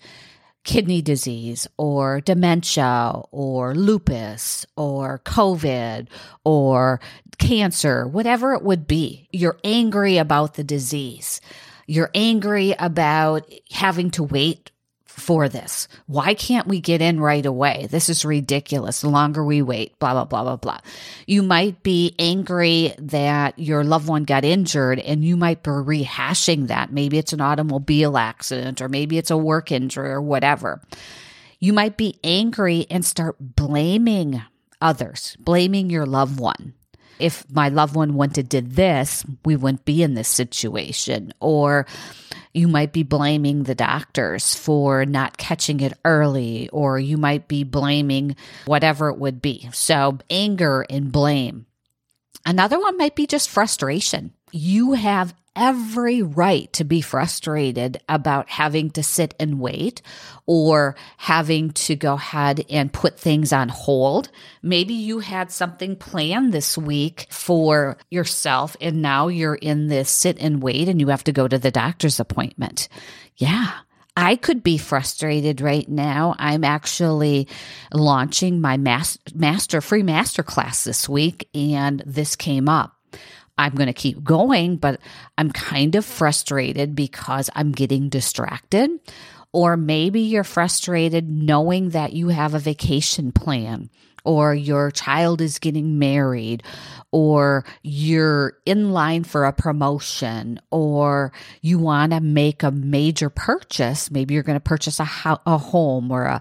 kidney 0.64 1.02
disease 1.02 1.66
or 1.76 2.21
dementia 2.21 3.23
or 3.31 3.75
lupus 3.75 4.66
or 4.76 5.21
COVID 5.21 6.09
or 6.45 7.00
cancer, 7.38 8.07
whatever 8.07 8.54
it 8.54 8.62
would 8.62 8.87
be. 8.87 9.28
You're 9.33 9.59
angry 9.64 10.19
about 10.19 10.54
the 10.54 10.64
disease. 10.64 11.40
You're 11.87 12.11
angry 12.14 12.75
about 12.78 13.49
having 13.71 14.11
to 14.12 14.23
wait 14.23 14.72
for 15.12 15.49
this. 15.49 15.88
Why 16.07 16.35
can't 16.35 16.66
we 16.66 16.81
get 16.81 17.02
in 17.02 17.21
right 17.21 17.45
away? 17.45 17.87
This 17.90 18.09
is 18.09 18.25
ridiculous. 18.25 19.00
The 19.00 19.09
longer 19.09 19.45
we 19.45 19.62
wait, 19.62 19.99
blah, 19.99 20.12
blah, 20.12 20.25
blah, 20.25 20.42
blah, 20.42 20.57
blah. 20.57 20.78
You 21.26 21.42
might 21.42 21.83
be 21.83 22.14
angry 22.19 22.95
that 22.99 23.59
your 23.59 23.85
loved 23.85 24.09
one 24.09 24.25
got 24.25 24.45
injured 24.45 24.99
and 24.99 25.25
you 25.25 25.37
might 25.37 25.62
be 25.62 25.71
rehashing 25.71 26.69
that. 26.69 26.92
Maybe 26.92 27.19
it's 27.19 27.33
an 27.33 27.40
automobile 27.40 28.16
accident 28.16 28.81
or 28.81 28.88
maybe 28.88 29.19
it's 29.19 29.31
a 29.31 29.37
work 29.37 29.71
injury 29.71 30.11
or 30.11 30.23
whatever. 30.23 30.81
You 31.59 31.73
might 31.73 31.97
be 31.97 32.19
angry 32.25 32.87
and 32.90 33.04
start 33.04 33.37
blaming 33.38 34.42
others, 34.81 35.37
blaming 35.38 35.90
your 35.90 36.07
loved 36.07 36.40
one 36.40 36.75
if 37.23 37.49
my 37.50 37.69
loved 37.69 37.95
one 37.95 38.14
wanted 38.14 38.49
did 38.49 38.73
this, 38.73 39.25
we 39.45 39.55
wouldn't 39.55 39.85
be 39.85 40.02
in 40.02 40.14
this 40.14 40.29
situation. 40.29 41.33
Or 41.41 41.87
you 42.52 42.69
might 42.69 42.93
be 42.93 43.05
blaming 43.05 43.62
the 43.62 43.75
doctors 43.75 44.55
for 44.55 45.07
not 45.07 45.38
catching 45.38 45.81
it 45.81 45.95
early, 46.05 46.69
or 46.71 46.99
you 46.99 47.17
might 47.17 47.49
be 47.49 47.64
blaming 47.64 48.37
whatever 48.67 49.09
it 49.09 49.19
would 49.19 49.41
be. 49.41 49.69
So, 49.73 50.19
anger 50.29 50.85
and 50.91 51.12
blame. 51.12 51.67
Another 52.45 52.79
one 52.79 52.99
might 52.99 53.14
be 53.14 53.26
just 53.26 53.49
frustration. 53.49 54.33
You 54.50 54.93
have 54.95 55.33
every 55.54 56.23
right 56.23 56.73
to 56.73 56.85
be 56.85 57.00
frustrated 57.00 58.00
about 58.09 58.49
having 58.49 58.90
to 58.90 59.02
sit 59.02 59.35
and 59.38 59.61
wait 59.61 60.02
or 60.47 60.97
having 61.16 61.71
to 61.73 61.94
go 61.94 62.14
ahead 62.14 62.64
and 62.71 62.92
put 62.92 63.18
things 63.18 63.52
on 63.52 63.68
hold. 63.68 64.30
Maybe 64.62 64.94
you 64.94 65.18
had 65.18 65.52
something 65.52 65.97
planned 65.97 66.52
this 66.52 66.78
week 66.78 67.26
for 67.30 67.99
yourself 68.11 68.76
and 68.80 69.02
now 69.02 69.28
you're 69.28 69.54
in 69.54 69.88
this 69.88 70.11
sit 70.11 70.38
and 70.38 70.62
wait 70.62 70.88
and 70.88 71.00
you 71.00 71.09
have 71.09 71.25
to 71.25 71.32
go 71.32 71.47
to 71.47 71.59
the 71.59 71.71
doctor's 71.71 72.18
appointment. 72.21 72.88
Yeah. 73.37 73.71
I 74.14 74.37
could 74.37 74.62
be 74.62 74.76
frustrated 74.76 75.62
right 75.62 75.88
now. 75.88 76.35
I'm 76.38 76.64
actually 76.64 77.49
launching 77.94 78.61
my 78.61 78.76
master 78.76 79.80
free 79.80 80.02
master 80.02 80.42
class 80.42 80.85
this 80.85 81.09
week 81.09 81.49
and 81.54 82.02
this 82.04 82.37
came 82.37 82.68
up. 82.68 82.94
I'm 83.59 83.75
going 83.75 83.87
to 83.87 83.92
keep 83.92 84.25
going, 84.25 84.76
but 84.76 85.00
I'm 85.37 85.50
kind 85.50 85.94
of 85.94 86.04
frustrated 86.04 86.94
because 86.94 87.50
I'm 87.54 87.73
getting 87.73 88.09
distracted. 88.09 88.90
Or 89.52 89.76
maybe 89.76 90.23
you're 90.23 90.44
frustrated 90.44 91.28
knowing 91.28 91.90
that 91.90 92.14
you 92.14 92.28
have 92.28 92.54
a 92.54 92.59
vacation 92.59 93.32
plan, 93.32 93.90
or 94.25 94.54
your 94.54 94.90
child 94.90 95.42
is 95.42 95.59
getting 95.59 95.99
married, 95.99 96.62
or 97.11 97.66
you're 97.82 98.54
in 98.64 98.92
line 98.92 99.25
for 99.25 99.44
a 99.44 99.52
promotion, 99.52 100.59
or 100.71 101.32
you 101.61 101.78
want 101.78 102.12
to 102.12 102.21
make 102.21 102.62
a 102.62 102.71
major 102.71 103.28
purchase. 103.28 104.11
Maybe 104.11 104.32
you're 104.32 104.42
going 104.42 104.56
to 104.56 104.61
purchase 104.61 104.99
a, 104.99 105.04
ho- 105.04 105.40
a 105.44 105.59
home 105.59 106.11
or 106.11 106.25
a 106.25 106.40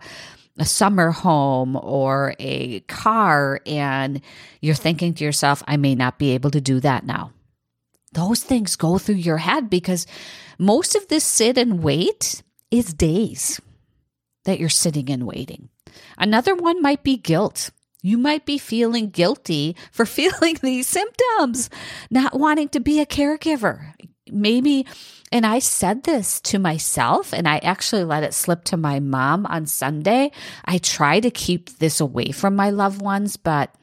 a 0.61 0.65
summer 0.65 1.09
home 1.09 1.75
or 1.75 2.35
a 2.37 2.81
car 2.81 3.61
and 3.65 4.21
you're 4.61 4.75
thinking 4.75 5.15
to 5.15 5.23
yourself, 5.23 5.63
I 5.67 5.75
may 5.75 5.95
not 5.95 6.19
be 6.19 6.31
able 6.31 6.51
to 6.51 6.61
do 6.61 6.79
that 6.81 7.03
now. 7.03 7.31
Those 8.13 8.43
things 8.43 8.75
go 8.75 8.99
through 8.99 9.15
your 9.15 9.37
head 9.37 9.71
because 9.71 10.05
most 10.59 10.95
of 10.95 11.07
this 11.07 11.23
sit 11.23 11.57
and 11.57 11.81
wait 11.81 12.43
is 12.69 12.93
days 12.93 13.59
that 14.45 14.59
you're 14.59 14.69
sitting 14.69 15.09
and 15.09 15.25
waiting. 15.25 15.69
Another 16.15 16.53
one 16.53 16.79
might 16.79 17.01
be 17.01 17.17
guilt. 17.17 17.71
You 18.03 18.19
might 18.19 18.45
be 18.45 18.59
feeling 18.59 19.09
guilty 19.09 19.75
for 19.91 20.05
feeling 20.19 20.59
these 20.61 20.87
symptoms, 20.87 21.71
not 22.11 22.37
wanting 22.39 22.69
to 22.69 22.79
be 22.79 22.99
a 22.99 23.07
caregiver. 23.07 23.93
Maybe 24.31 24.85
and 25.31 25.45
I 25.45 25.59
said 25.59 26.03
this 26.03 26.41
to 26.41 26.59
myself, 26.59 27.33
and 27.33 27.47
I 27.47 27.59
actually 27.59 28.03
let 28.03 28.23
it 28.23 28.33
slip 28.33 28.65
to 28.65 28.77
my 28.77 28.99
mom 28.99 29.45
on 29.45 29.65
Sunday. 29.65 30.31
I 30.65 30.77
try 30.77 31.21
to 31.21 31.31
keep 31.31 31.77
this 31.79 32.01
away 32.01 32.31
from 32.31 32.55
my 32.55 32.69
loved 32.69 33.01
ones, 33.01 33.37
but 33.37 33.73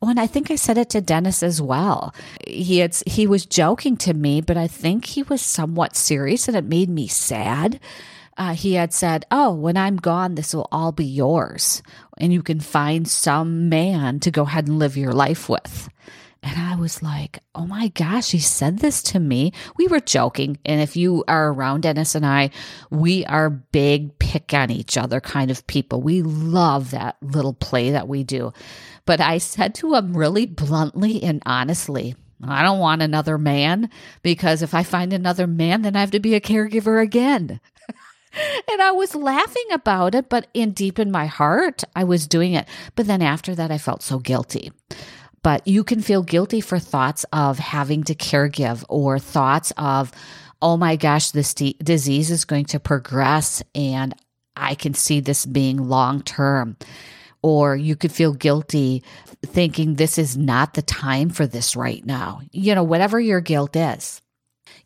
oh, 0.00 0.08
and 0.08 0.18
I 0.18 0.26
think 0.26 0.50
I 0.50 0.56
said 0.56 0.78
it 0.78 0.88
to 0.90 1.02
Dennis 1.02 1.42
as 1.42 1.60
well. 1.60 2.14
He 2.46 2.78
had, 2.78 2.96
he 3.06 3.26
was 3.26 3.44
joking 3.44 3.98
to 3.98 4.14
me, 4.14 4.40
but 4.40 4.56
I 4.56 4.66
think 4.66 5.04
he 5.04 5.22
was 5.22 5.42
somewhat 5.42 5.94
serious, 5.94 6.48
and 6.48 6.56
it 6.56 6.64
made 6.64 6.88
me 6.88 7.06
sad. 7.06 7.80
Uh, 8.36 8.54
he 8.54 8.74
had 8.74 8.92
said, 8.92 9.26
Oh, 9.30 9.52
when 9.52 9.76
I'm 9.76 9.96
gone, 9.96 10.34
this 10.34 10.54
will 10.54 10.68
all 10.72 10.90
be 10.90 11.04
yours. 11.04 11.82
And 12.18 12.32
you 12.32 12.42
can 12.42 12.60
find 12.60 13.06
some 13.06 13.68
man 13.68 14.20
to 14.20 14.30
go 14.30 14.42
ahead 14.42 14.66
and 14.66 14.78
live 14.78 14.96
your 14.96 15.12
life 15.12 15.48
with. 15.48 15.88
And 16.44 16.60
I 16.60 16.76
was 16.76 17.02
like, 17.02 17.38
oh 17.54 17.66
my 17.66 17.88
gosh, 17.88 18.32
he 18.32 18.38
said 18.38 18.80
this 18.80 19.02
to 19.04 19.18
me. 19.18 19.52
We 19.78 19.88
were 19.88 19.98
joking. 19.98 20.58
And 20.66 20.78
if 20.82 20.94
you 20.94 21.24
are 21.26 21.50
around 21.50 21.80
Dennis 21.80 22.14
and 22.14 22.26
I, 22.26 22.50
we 22.90 23.24
are 23.24 23.48
big 23.48 24.18
pick 24.18 24.52
on 24.52 24.70
each 24.70 24.98
other 24.98 25.22
kind 25.22 25.50
of 25.50 25.66
people. 25.66 26.02
We 26.02 26.20
love 26.20 26.90
that 26.90 27.16
little 27.22 27.54
play 27.54 27.92
that 27.92 28.08
we 28.08 28.24
do. 28.24 28.52
But 29.06 29.22
I 29.22 29.38
said 29.38 29.74
to 29.76 29.94
him 29.94 30.14
really 30.14 30.44
bluntly 30.44 31.22
and 31.22 31.42
honestly, 31.46 32.14
I 32.46 32.62
don't 32.62 32.78
want 32.78 33.00
another 33.00 33.38
man 33.38 33.88
because 34.22 34.60
if 34.60 34.74
I 34.74 34.82
find 34.82 35.14
another 35.14 35.46
man, 35.46 35.80
then 35.80 35.96
I 35.96 36.00
have 36.00 36.10
to 36.10 36.20
be 36.20 36.34
a 36.34 36.42
caregiver 36.42 37.02
again. 37.02 37.58
and 38.70 38.82
I 38.82 38.90
was 38.90 39.14
laughing 39.14 39.68
about 39.72 40.14
it, 40.14 40.28
but 40.28 40.48
in 40.52 40.72
deep 40.72 40.98
in 40.98 41.10
my 41.10 41.24
heart, 41.24 41.84
I 41.96 42.04
was 42.04 42.26
doing 42.26 42.52
it. 42.52 42.68
But 42.96 43.06
then 43.06 43.22
after 43.22 43.54
that, 43.54 43.70
I 43.70 43.78
felt 43.78 44.02
so 44.02 44.18
guilty 44.18 44.72
but 45.44 45.68
you 45.68 45.84
can 45.84 46.00
feel 46.00 46.22
guilty 46.22 46.62
for 46.62 46.78
thoughts 46.78 47.26
of 47.30 47.58
having 47.58 48.02
to 48.04 48.14
caregive 48.14 48.82
or 48.88 49.18
thoughts 49.18 49.74
of, 49.76 50.10
oh 50.62 50.78
my 50.78 50.96
gosh, 50.96 51.32
this 51.32 51.52
disease 51.52 52.30
is 52.30 52.46
going 52.46 52.64
to 52.64 52.80
progress 52.80 53.62
and 53.74 54.14
I 54.56 54.74
can 54.74 54.94
see 54.94 55.20
this 55.20 55.44
being 55.44 55.76
long 55.76 56.22
term. 56.22 56.78
Or 57.42 57.76
you 57.76 57.94
could 57.94 58.10
feel 58.10 58.32
guilty 58.32 59.02
thinking 59.44 59.94
this 59.94 60.16
is 60.16 60.34
not 60.34 60.72
the 60.72 60.82
time 60.82 61.28
for 61.28 61.46
this 61.46 61.76
right 61.76 62.04
now. 62.06 62.40
You 62.50 62.74
know, 62.74 62.82
whatever 62.82 63.20
your 63.20 63.42
guilt 63.42 63.76
is. 63.76 64.22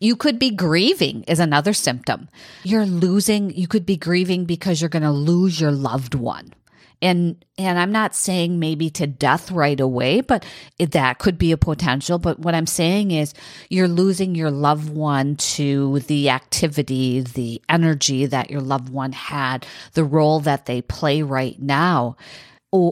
You 0.01 0.17
could 0.17 0.39
be 0.39 0.51
grieving 0.51 1.23
is 1.23 1.39
another 1.39 1.71
symptom. 1.71 2.27
You're 2.63 2.85
losing, 2.85 3.51
you 3.51 3.67
could 3.67 3.85
be 3.85 3.95
grieving 3.95 4.43
because 4.43 4.81
you're 4.81 4.89
going 4.89 5.03
to 5.03 5.11
lose 5.11 5.59
your 5.61 5.71
loved 5.71 6.15
one 6.15 6.53
and 7.01 7.43
and 7.57 7.79
I'm 7.79 7.91
not 7.91 8.15
saying 8.15 8.59
maybe 8.59 8.89
to 8.91 9.07
death 9.07 9.51
right 9.51 9.79
away, 9.79 10.21
but 10.21 10.45
that 10.79 11.19
could 11.19 11.37
be 11.37 11.51
a 11.51 11.57
potential. 11.57 12.19
But 12.19 12.39
what 12.39 12.55
I'm 12.55 12.67
saying 12.67 13.11
is 13.11 13.33
you're 13.69 13.87
losing 13.87 14.35
your 14.35 14.51
loved 14.51 14.89
one 14.89 15.35
to 15.35 15.99
the 15.99 16.29
activity, 16.29 17.21
the 17.21 17.61
energy 17.69 18.25
that 18.25 18.49
your 18.49 18.61
loved 18.61 18.89
one 18.89 19.11
had, 19.11 19.65
the 19.93 20.03
role 20.03 20.39
that 20.41 20.65
they 20.65 20.81
play 20.81 21.21
right 21.21 21.59
now, 21.61 22.15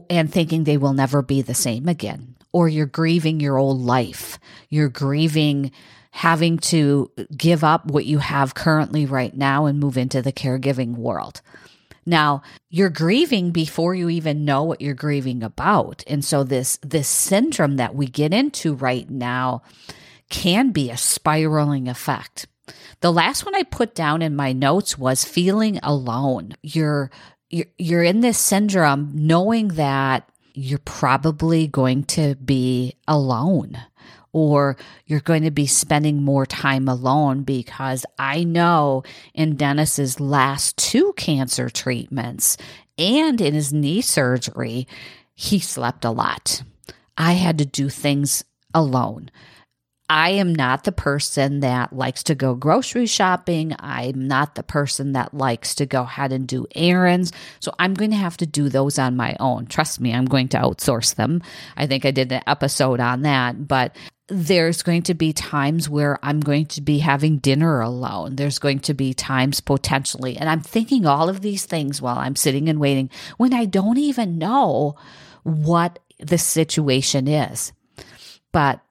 and 0.10 0.32
thinking 0.32 0.64
they 0.64 0.78
will 0.78 0.94
never 0.94 1.22
be 1.22 1.42
the 1.42 1.54
same 1.54 1.88
again. 1.88 2.36
Or 2.54 2.68
you're 2.68 2.86
grieving 2.86 3.40
your 3.40 3.58
old 3.58 3.82
life. 3.82 4.40
You're 4.70 4.90
grieving 4.90 5.72
having 6.12 6.58
to 6.58 7.12
give 7.36 7.64
up 7.64 7.86
what 7.92 8.06
you 8.06 8.18
have 8.18 8.56
currently 8.56 9.06
right 9.06 9.36
now 9.36 9.66
and 9.66 9.80
move 9.80 9.98
into 9.98 10.22
the 10.22 10.32
caregiving 10.32 10.96
world. 10.96 11.42
Now, 12.08 12.42
you're 12.70 12.90
grieving 12.90 13.52
before 13.52 13.94
you 13.94 14.08
even 14.08 14.46
know 14.46 14.64
what 14.64 14.80
you're 14.80 14.94
grieving 14.94 15.44
about. 15.44 16.06
And 16.08 16.24
so 16.24 16.46
this 16.46 16.80
this 16.82 17.10
syndrome 17.10 17.76
that 17.76 17.96
we 17.96 18.08
get 18.08 18.34
into 18.34 18.76
right 18.76 19.08
now 19.10 19.62
can 20.30 20.72
be 20.72 20.90
a 20.90 20.96
spiraling 20.96 21.90
effect. 21.90 22.48
The 23.02 23.12
last 23.12 23.46
one 23.46 23.56
I 23.56 23.64
put 23.64 23.94
down 23.94 24.22
in 24.22 24.38
my 24.38 24.54
notes 24.54 24.98
was 24.98 25.26
feeling 25.26 25.80
alone. 25.84 26.54
You're 26.64 27.12
you're, 27.50 28.04
in 28.04 28.20
this 28.22 28.38
syndrome 28.38 29.12
knowing 29.14 29.70
that 29.70 30.30
you're 30.54 30.80
probably 30.80 31.68
going 31.68 32.04
to 32.04 32.36
be 32.36 32.96
alone 33.08 33.78
or 34.38 34.78
you're 35.08 35.20
going 35.20 35.42
to 35.42 35.50
be 35.50 35.66
spending 35.66 36.22
more 36.22 36.46
time 36.46 36.88
alone 36.88 37.42
because 37.42 38.06
I 38.20 38.44
know 38.44 39.02
in 39.34 39.56
Dennis's 39.56 40.20
last 40.20 40.78
two 40.78 41.14
cancer 41.14 41.72
treatments 41.72 42.56
and 43.00 43.42
in 43.42 43.56
his 43.56 43.74
knee 43.74 44.02
surgery, 44.02 44.88
he 45.34 45.58
slept 45.58 46.06
a 46.06 46.12
lot. 46.12 46.62
I 47.18 47.32
had 47.34 47.58
to 47.58 47.66
do 47.66 47.90
things 47.90 48.44
alone. 48.76 49.32
I 50.10 50.30
am 50.32 50.56
not 50.56 50.86
the 50.86 50.94
person 50.94 51.60
that 51.60 51.92
likes 51.92 52.24
to 52.24 52.36
go 52.36 52.56
grocery 52.56 53.08
shopping. 53.08 53.76
I'm 53.80 54.28
not 54.28 54.56
the 54.56 54.64
person 54.64 55.12
that 55.14 55.34
likes 55.34 55.76
to 55.76 55.86
go 55.86 56.04
ahead 56.04 56.32
and 56.32 56.48
do 56.48 56.66
errands. 56.74 57.34
So 57.60 57.74
I'm 57.78 57.94
going 57.94 58.12
to 58.12 58.18
have 58.18 58.38
to 58.38 58.46
do 58.46 58.70
those 58.70 58.98
on 58.98 59.18
my 59.18 59.36
own. 59.40 59.66
Trust 59.66 60.00
me, 60.00 60.14
I'm 60.14 60.26
going 60.26 60.48
to 60.50 60.60
outsource 60.60 61.16
them. 61.16 61.42
I 61.76 61.88
think 61.88 62.06
I 62.06 62.12
did 62.12 62.32
an 62.32 62.42
episode 62.48 63.02
on 63.02 63.24
that, 63.24 63.68
but 63.68 63.98
there's 64.30 64.82
going 64.82 65.04
to 65.04 65.14
be 65.14 65.34
times 65.34 65.90
where 65.90 66.20
I'm 66.24 66.40
going 66.40 66.68
to 66.68 66.82
be 66.82 67.00
having 67.00 67.38
dinner 67.38 67.82
alone. 67.82 68.36
There's 68.38 68.60
going 68.60 68.80
to 68.82 68.94
be 68.94 69.14
times 69.14 69.60
potentially, 69.60 70.38
and 70.38 70.50
I'm 70.50 70.62
thinking 70.62 71.06
all 71.06 71.30
of 71.30 71.42
these 71.42 71.66
things 71.66 72.02
while 72.02 72.18
I'm 72.18 72.36
sitting 72.36 72.70
and 72.70 72.80
waiting 72.80 73.10
when 73.38 73.54
I 73.54 73.66
don't 73.66 73.98
even 73.98 74.38
know 74.38 74.96
what 75.44 76.00
the 76.20 76.38
situation 76.38 77.28
is. 77.28 77.72
But 78.52 78.82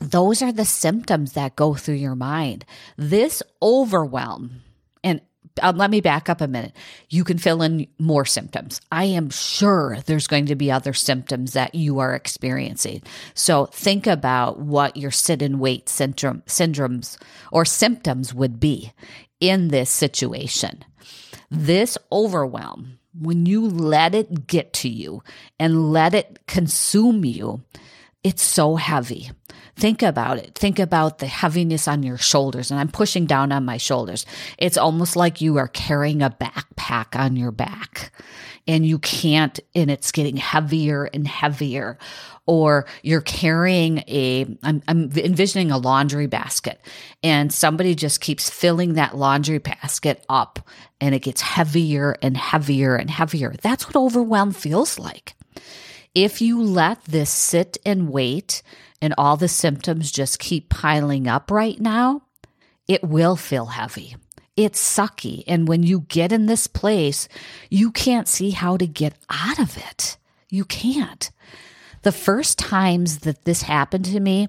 those 0.00 0.42
are 0.42 0.52
the 0.52 0.64
symptoms 0.64 1.32
that 1.32 1.56
go 1.56 1.74
through 1.74 1.96
your 1.96 2.14
mind. 2.14 2.64
This 2.96 3.42
overwhelm, 3.62 4.62
and 5.04 5.20
uh, 5.62 5.72
let 5.74 5.90
me 5.90 6.00
back 6.00 6.28
up 6.28 6.40
a 6.40 6.48
minute. 6.48 6.72
You 7.10 7.24
can 7.24 7.38
fill 7.38 7.62
in 7.62 7.86
more 7.98 8.24
symptoms. 8.24 8.80
I 8.90 9.04
am 9.04 9.30
sure 9.30 9.98
there's 10.06 10.26
going 10.26 10.46
to 10.46 10.56
be 10.56 10.70
other 10.70 10.92
symptoms 10.92 11.52
that 11.52 11.74
you 11.74 11.98
are 11.98 12.14
experiencing. 12.14 13.02
So 13.34 13.66
think 13.66 14.06
about 14.06 14.60
what 14.60 14.96
your 14.96 15.10
sit 15.10 15.42
and 15.42 15.60
wait 15.60 15.88
syndrome 15.88 16.42
syndromes 16.46 17.18
or 17.50 17.64
symptoms 17.64 18.32
would 18.32 18.60
be 18.60 18.92
in 19.40 19.68
this 19.68 19.90
situation. 19.90 20.84
This 21.50 21.98
overwhelm, 22.10 22.98
when 23.18 23.44
you 23.44 23.66
let 23.66 24.14
it 24.14 24.46
get 24.46 24.72
to 24.74 24.88
you 24.88 25.22
and 25.58 25.92
let 25.92 26.14
it 26.14 26.46
consume 26.46 27.24
you, 27.24 27.62
it's 28.24 28.42
so 28.42 28.76
heavy. 28.76 29.30
Think 29.76 30.02
about 30.02 30.38
it. 30.38 30.54
Think 30.54 30.78
about 30.78 31.18
the 31.18 31.26
heaviness 31.26 31.88
on 31.88 32.02
your 32.02 32.18
shoulders. 32.18 32.70
And 32.70 32.78
I'm 32.78 32.88
pushing 32.88 33.26
down 33.26 33.52
on 33.52 33.64
my 33.64 33.78
shoulders. 33.78 34.26
It's 34.58 34.76
almost 34.76 35.16
like 35.16 35.40
you 35.40 35.56
are 35.56 35.68
carrying 35.68 36.22
a 36.22 36.30
backpack 36.30 37.18
on 37.18 37.36
your 37.36 37.50
back 37.50 38.12
and 38.68 38.86
you 38.86 38.98
can't, 38.98 39.58
and 39.74 39.90
it's 39.90 40.12
getting 40.12 40.36
heavier 40.36 41.04
and 41.12 41.26
heavier. 41.26 41.98
Or 42.46 42.86
you're 43.02 43.22
carrying 43.22 43.98
a, 44.08 44.46
I'm, 44.62 44.82
I'm 44.86 45.10
envisioning 45.12 45.70
a 45.70 45.78
laundry 45.78 46.26
basket 46.26 46.80
and 47.22 47.52
somebody 47.52 47.94
just 47.94 48.20
keeps 48.20 48.50
filling 48.50 48.94
that 48.94 49.16
laundry 49.16 49.58
basket 49.58 50.24
up 50.28 50.60
and 51.00 51.14
it 51.14 51.20
gets 51.20 51.40
heavier 51.40 52.16
and 52.20 52.36
heavier 52.36 52.94
and 52.94 53.10
heavier. 53.10 53.54
That's 53.62 53.86
what 53.86 53.96
overwhelm 53.96 54.52
feels 54.52 54.98
like. 54.98 55.34
If 56.14 56.42
you 56.42 56.62
let 56.62 57.04
this 57.04 57.30
sit 57.30 57.78
and 57.86 58.10
wait 58.10 58.62
and 59.00 59.14
all 59.16 59.36
the 59.36 59.48
symptoms 59.48 60.12
just 60.12 60.38
keep 60.38 60.68
piling 60.68 61.26
up 61.26 61.50
right 61.50 61.80
now, 61.80 62.22
it 62.86 63.02
will 63.02 63.36
feel 63.36 63.66
heavy. 63.66 64.16
It's 64.54 64.80
sucky. 64.80 65.42
And 65.46 65.66
when 65.66 65.82
you 65.82 66.00
get 66.08 66.30
in 66.30 66.46
this 66.46 66.66
place, 66.66 67.28
you 67.70 67.90
can't 67.90 68.28
see 68.28 68.50
how 68.50 68.76
to 68.76 68.86
get 68.86 69.14
out 69.30 69.58
of 69.58 69.78
it. 69.78 70.18
You 70.50 70.66
can't. 70.66 71.30
The 72.02 72.12
first 72.12 72.58
times 72.58 73.20
that 73.20 73.44
this 73.44 73.62
happened 73.62 74.04
to 74.06 74.20
me, 74.20 74.48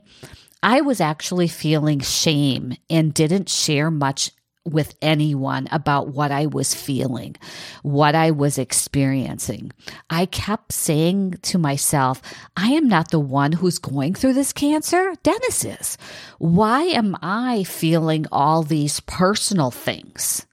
I 0.62 0.82
was 0.82 0.99
actually 0.99 1.47
feeling 1.47 1.99
shame 1.99 2.76
and 2.89 3.13
didn't 3.13 3.47
share 3.47 3.89
much 3.89 4.32
with 4.65 4.95
anyone 5.02 5.67
about 5.71 6.10
what 6.10 6.32
I 6.32 6.45
was 6.45 6.73
feeling, 6.73 7.36
what 7.82 8.15
I 8.15 8.32
was 8.32 8.58
experiencing. 8.58 9.71
I 10.10 10.26
kept 10.26 10.71
saying 10.71 11.36
to 11.43 11.58
myself, 11.58 12.21
I 12.56 12.69
am 12.69 12.88
not 12.88 13.12
the 13.12 13.19
one 13.19 13.52
who's 13.52 13.80
going 13.80 14.13
through 14.13 14.34
this 14.34 14.54
cancer. 14.54 15.13
Dennis 15.23 15.65
is. 15.65 15.97
Why 16.39 16.84
am 16.84 17.17
I 17.21 17.63
feeling 17.63 18.26
all 18.32 18.63
these 18.63 19.02
personal 19.02 19.71
things? 19.71 20.45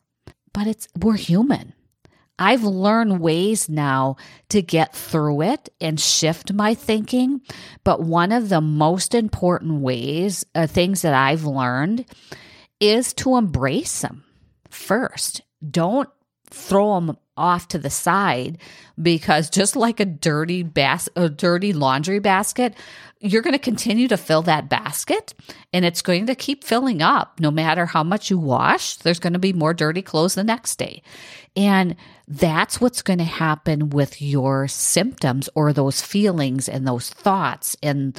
But 0.53 0.67
it's, 0.67 0.89
we're 0.99 1.17
human. 1.17 1.75
I've 2.41 2.65
learned 2.65 3.21
ways 3.21 3.69
now 3.69 4.17
to 4.49 4.63
get 4.63 4.97
through 4.97 5.43
it 5.43 5.69
and 5.79 6.01
shift 6.01 6.53
my 6.55 6.75
thinking. 6.75 7.43
But 7.85 8.03
one 8.03 8.33
of 8.33 8.49
the 8.49 8.63
most 8.63 9.15
important 9.15 9.83
ways, 9.83 10.45
uh, 10.55 10.67
things 10.67 11.03
that 11.03 11.13
I've 11.13 11.45
learned 11.45 12.07
is 12.81 13.13
to 13.15 13.37
embrace 13.37 14.01
them 14.01 14.25
first. 14.71 15.43
Don't 15.69 16.09
throw 16.51 16.95
them 16.95 17.17
off 17.37 17.69
to 17.69 17.79
the 17.79 17.91
side 17.91 18.59
because 19.01 19.49
just 19.49 19.77
like 19.77 19.99
a 20.01 20.05
dirty 20.05 20.63
bas- 20.63 21.09
a 21.17 21.29
dirty 21.29 21.73
laundry 21.73 22.19
basket, 22.19 22.75
you're 23.21 23.43
going 23.43 23.55
to 23.55 23.59
continue 23.59 24.09
to 24.09 24.17
fill 24.17 24.43
that 24.43 24.69
basket 24.69 25.35
and 25.73 25.85
it's 25.85 26.03
going 26.03 26.27
to 26.27 26.35
keep 26.35 26.65
filling 26.65 27.01
up 27.03 27.39
no 27.41 27.51
matter 27.51 27.87
how 27.87 28.03
much 28.03 28.31
you 28.31 28.39
wash. 28.39 28.97
There's 28.97 29.21
going 29.21 29.33
to 29.33 29.39
be 29.39 29.53
more 29.53 29.75
dirty 29.75 30.03
clothes 30.03 30.35
the 30.35 30.45
next 30.45 30.77
day. 30.77 31.03
And 31.57 31.97
that's 32.29 32.81
what's 32.81 33.03
going 33.03 33.19
to 33.19 33.25
happen 33.25 33.91
with 33.91 34.21
your 34.21 34.69
symptoms 34.69 35.49
or 35.55 35.73
those 35.73 36.03
feelings 36.03 36.69
and 36.69 36.87
those 36.87 37.11
thoughts 37.11 37.77
and 37.83 38.19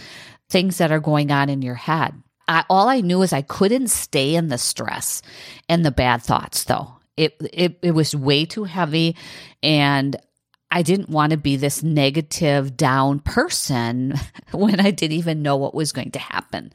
things 0.50 0.80
that 0.80 0.91
are 0.91 1.00
going 1.00 1.32
on 1.32 1.50
in 1.50 1.62
your 1.62 1.76
head. 1.76 2.13
I, 2.52 2.66
all 2.70 2.90
I 2.90 3.02
knew 3.02 3.22
is 3.22 3.34
I 3.34 3.42
couldn't 3.42 3.88
stay 3.88 4.36
in 4.36 4.50
the 4.50 4.58
stress 4.58 5.22
and 5.70 5.86
the 5.86 5.92
bad 5.92 6.22
thoughts, 6.22 6.66
though. 6.66 6.96
It, 7.16 7.36
it, 7.54 7.80
it 7.82 7.92
was 7.92 8.16
way 8.16 8.46
too 8.46 8.66
heavy. 8.66 9.16
And 9.64 10.16
I 10.70 10.82
didn't 10.82 11.10
want 11.10 11.32
to 11.32 11.38
be 11.38 11.56
this 11.56 11.82
negative, 11.82 12.76
down 12.76 13.20
person 13.20 14.16
when 14.52 14.80
I 14.80 14.92
didn't 14.92 15.18
even 15.18 15.42
know 15.42 15.56
what 15.56 15.74
was 15.74 15.92
going 15.92 16.12
to 16.12 16.20
happen 16.20 16.74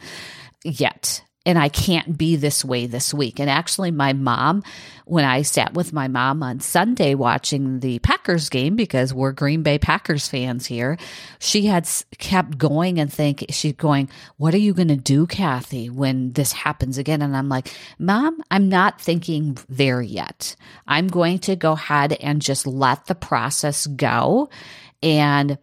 yet 0.65 1.23
and 1.47 1.59
I 1.59 1.69
can't 1.69 2.19
be 2.19 2.35
this 2.35 2.65
way 2.65 2.87
this 2.87 3.15
week. 3.15 3.39
And 3.39 3.49
actually, 3.49 3.93
my 3.93 4.13
mom, 4.13 4.65
when 5.05 5.25
I 5.25 5.43
sat 5.43 5.75
with 5.75 5.93
my 5.93 6.09
mom 6.09 6.43
on 6.43 6.59
Sunday 6.59 7.15
watching 7.15 7.79
the 7.79 8.01
Packers 8.01 8.49
game, 8.49 8.75
because 8.75 9.15
we're 9.15 9.31
Green 9.31 9.63
Bay 9.63 9.79
Packers 9.79 10.27
fans 10.27 10.67
here, 10.67 10.99
she 11.39 11.67
had 11.67 11.89
kept 12.19 12.59
going 12.59 12.99
and 12.99 13.11
think 13.11 13.47
she's 13.51 13.75
going, 13.75 14.11
What 14.37 14.55
are 14.55 14.59
you 14.59 14.75
going 14.75 14.89
to 14.89 14.97
do, 14.97 15.29
Cathy, 15.29 15.89
when 15.89 16.33
this 16.33 16.51
happens 16.51 16.99
again? 16.99 17.23
And 17.23 17.37
I'm 17.37 17.49
like, 17.49 17.73
Mom, 18.01 18.43
I'm 18.51 18.69
not 18.69 19.01
thinking 19.01 19.57
there 19.69 20.03
yet. 20.03 20.57
I'm 20.89 21.07
going 21.07 21.39
to 21.41 21.55
go 21.55 21.73
ahead 21.73 22.15
and 22.15 22.43
just 22.43 22.67
let 22.67 23.07
the 23.07 23.15
process 23.15 23.87
go. 23.87 24.51
And 25.01 25.59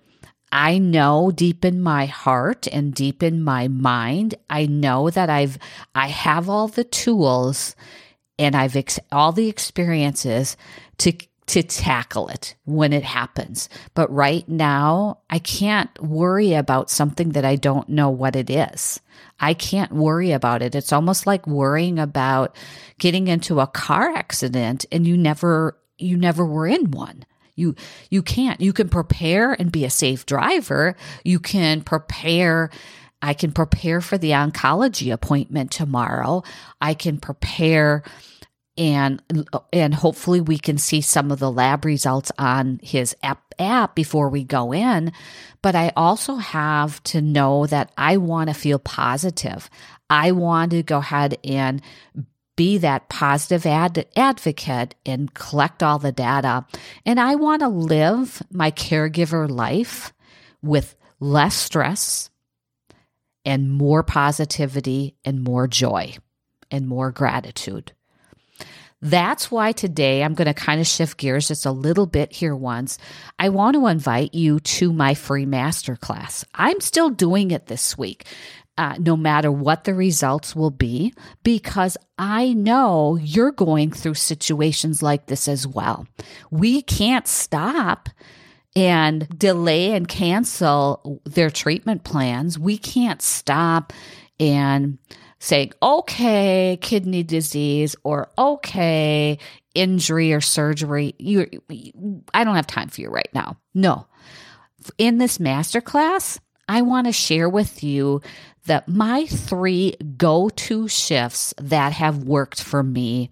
I 0.53 0.77
know 0.77 1.31
deep 1.31 1.65
in 1.65 1.81
my 1.81 2.05
heart 2.05 2.67
and 2.71 2.93
deep 2.93 3.23
in 3.23 3.43
my 3.43 3.67
mind, 3.67 4.35
I 4.51 4.67
know 4.67 5.09
that 5.09 5.27
I've, 5.27 5.57
I 5.95 6.09
have 6.09 6.47
all 6.47 6.67
the 6.67 6.83
tools 6.83 7.75
and 8.37 8.55
I've 8.55 8.75
ex- 8.75 8.99
all 9.11 9.31
the 9.31 9.49
experiences 9.49 10.55
to, 10.99 11.11
to 11.47 11.63
tackle 11.63 12.27
it 12.27 12.53
when 12.65 12.93
it 12.93 13.01
happens. 13.01 13.67
But 13.95 14.13
right 14.13 14.47
now, 14.47 15.21
I 15.27 15.39
can't 15.39 15.89
worry 15.99 16.53
about 16.53 16.91
something 16.91 17.29
that 17.29 17.45
I 17.45 17.55
don't 17.55 17.89
know 17.89 18.11
what 18.11 18.35
it 18.35 18.51
is. 18.51 19.01
I 19.39 19.55
can't 19.55 19.91
worry 19.91 20.33
about 20.33 20.61
it. 20.61 20.75
It's 20.75 20.93
almost 20.93 21.25
like 21.25 21.47
worrying 21.47 21.97
about 21.97 22.55
getting 22.99 23.27
into 23.27 23.59
a 23.59 23.65
car 23.65 24.11
accident 24.11 24.85
and 24.91 25.07
you 25.07 25.17
never, 25.17 25.79
you 25.97 26.15
never 26.15 26.45
were 26.45 26.67
in 26.67 26.91
one 26.91 27.25
You 27.55 27.75
you 28.09 28.21
can't. 28.21 28.59
You 28.61 28.73
can 28.73 28.89
prepare 28.89 29.53
and 29.53 29.71
be 29.71 29.85
a 29.85 29.89
safe 29.89 30.25
driver. 30.25 30.95
You 31.23 31.39
can 31.39 31.81
prepare 31.81 32.69
I 33.21 33.33
can 33.33 33.53
prepare 33.53 34.01
for 34.01 34.17
the 34.17 34.31
oncology 34.31 35.13
appointment 35.13 35.71
tomorrow. 35.71 36.43
I 36.81 36.93
can 36.93 37.19
prepare 37.19 38.03
and 38.77 39.21
and 39.71 39.93
hopefully 39.93 40.41
we 40.41 40.57
can 40.57 40.77
see 40.77 40.99
some 40.99 41.31
of 41.31 41.39
the 41.39 41.51
lab 41.51 41.85
results 41.85 42.31
on 42.37 42.79
his 42.81 43.15
app 43.21 43.53
app 43.59 43.93
before 43.93 44.29
we 44.29 44.43
go 44.43 44.73
in 44.73 45.11
but 45.61 45.75
i 45.75 45.91
also 45.95 46.37
have 46.37 47.01
to 47.03 47.21
know 47.21 47.67
that 47.67 47.91
i 47.97 48.17
want 48.17 48.49
to 48.49 48.53
feel 48.53 48.79
positive 48.79 49.69
i 50.09 50.31
want 50.31 50.71
to 50.71 50.81
go 50.81 50.97
ahead 50.97 51.37
and 51.43 51.83
be 52.55 52.77
that 52.77 53.09
positive 53.09 53.65
ad- 53.65 54.07
advocate 54.15 54.95
and 55.05 55.33
collect 55.33 55.81
all 55.81 55.99
the 55.99 56.11
data 56.11 56.65
and 57.05 57.19
i 57.19 57.35
want 57.35 57.61
to 57.61 57.67
live 57.67 58.41
my 58.51 58.71
caregiver 58.71 59.49
life 59.49 60.13
with 60.61 60.95
less 61.19 61.55
stress 61.55 62.29
and 63.45 63.71
more 63.71 64.03
positivity 64.03 65.15
and 65.25 65.43
more 65.43 65.67
joy 65.67 66.15
and 66.71 66.87
more 66.87 67.11
gratitude 67.11 67.91
that's 69.03 69.51
why 69.51 69.73
today 69.73 70.23
I'm 70.23 70.33
going 70.33 70.47
to 70.47 70.53
kind 70.53 70.79
of 70.79 70.87
shift 70.87 71.17
gears 71.17 71.49
just 71.49 71.65
a 71.65 71.71
little 71.71 72.05
bit 72.05 72.31
here 72.31 72.55
once. 72.55 72.97
I 73.37 73.49
want 73.49 73.75
to 73.75 73.87
invite 73.87 74.33
you 74.33 74.61
to 74.61 74.93
my 74.93 75.13
free 75.13 75.45
masterclass. 75.45 76.45
I'm 76.55 76.79
still 76.79 77.09
doing 77.09 77.51
it 77.51 77.65
this 77.65 77.97
week. 77.97 78.25
Uh, 78.75 78.95
no 78.97 79.15
matter 79.15 79.51
what 79.51 79.83
the 79.83 79.93
results 79.93 80.55
will 80.55 80.71
be, 80.71 81.13
because 81.43 81.95
I 82.17 82.53
know 82.53 83.17
you're 83.21 83.51
going 83.51 83.91
through 83.91 84.15
situations 84.15 85.03
like 85.03 85.27
this 85.27 85.47
as 85.47 85.67
well. 85.67 86.07
We 86.49 86.81
can't 86.81 87.27
stop 87.27 88.09
and 88.75 89.29
delay 89.37 89.91
and 89.91 90.07
cancel 90.07 91.21
their 91.23 91.51
treatment 91.51 92.03
plans. 92.03 92.57
We 92.57 92.79
can't 92.79 93.21
stop 93.21 93.93
and 94.39 94.97
saying, 95.37 95.73
okay, 95.83 96.79
kidney 96.81 97.21
disease 97.21 97.95
or 98.03 98.29
okay, 98.37 99.37
injury 99.75 100.33
or 100.33 100.41
surgery. 100.41 101.13
You, 101.19 101.47
I 102.33 102.43
don't 102.43 102.55
have 102.55 102.65
time 102.65 102.87
for 102.87 103.01
you 103.01 103.09
right 103.09 103.29
now. 103.33 103.57
No. 103.73 104.07
In 104.97 105.17
this 105.17 105.37
masterclass, 105.37 106.39
I 106.67 106.81
want 106.81 107.07
to 107.07 107.13
share 107.13 107.49
with 107.49 107.83
you 107.83 108.21
that 108.65 108.87
my 108.87 109.25
three 109.25 109.95
go 110.17 110.49
to 110.49 110.87
shifts 110.87 111.53
that 111.57 111.93
have 111.93 112.23
worked 112.23 112.61
for 112.61 112.83
me 112.83 113.29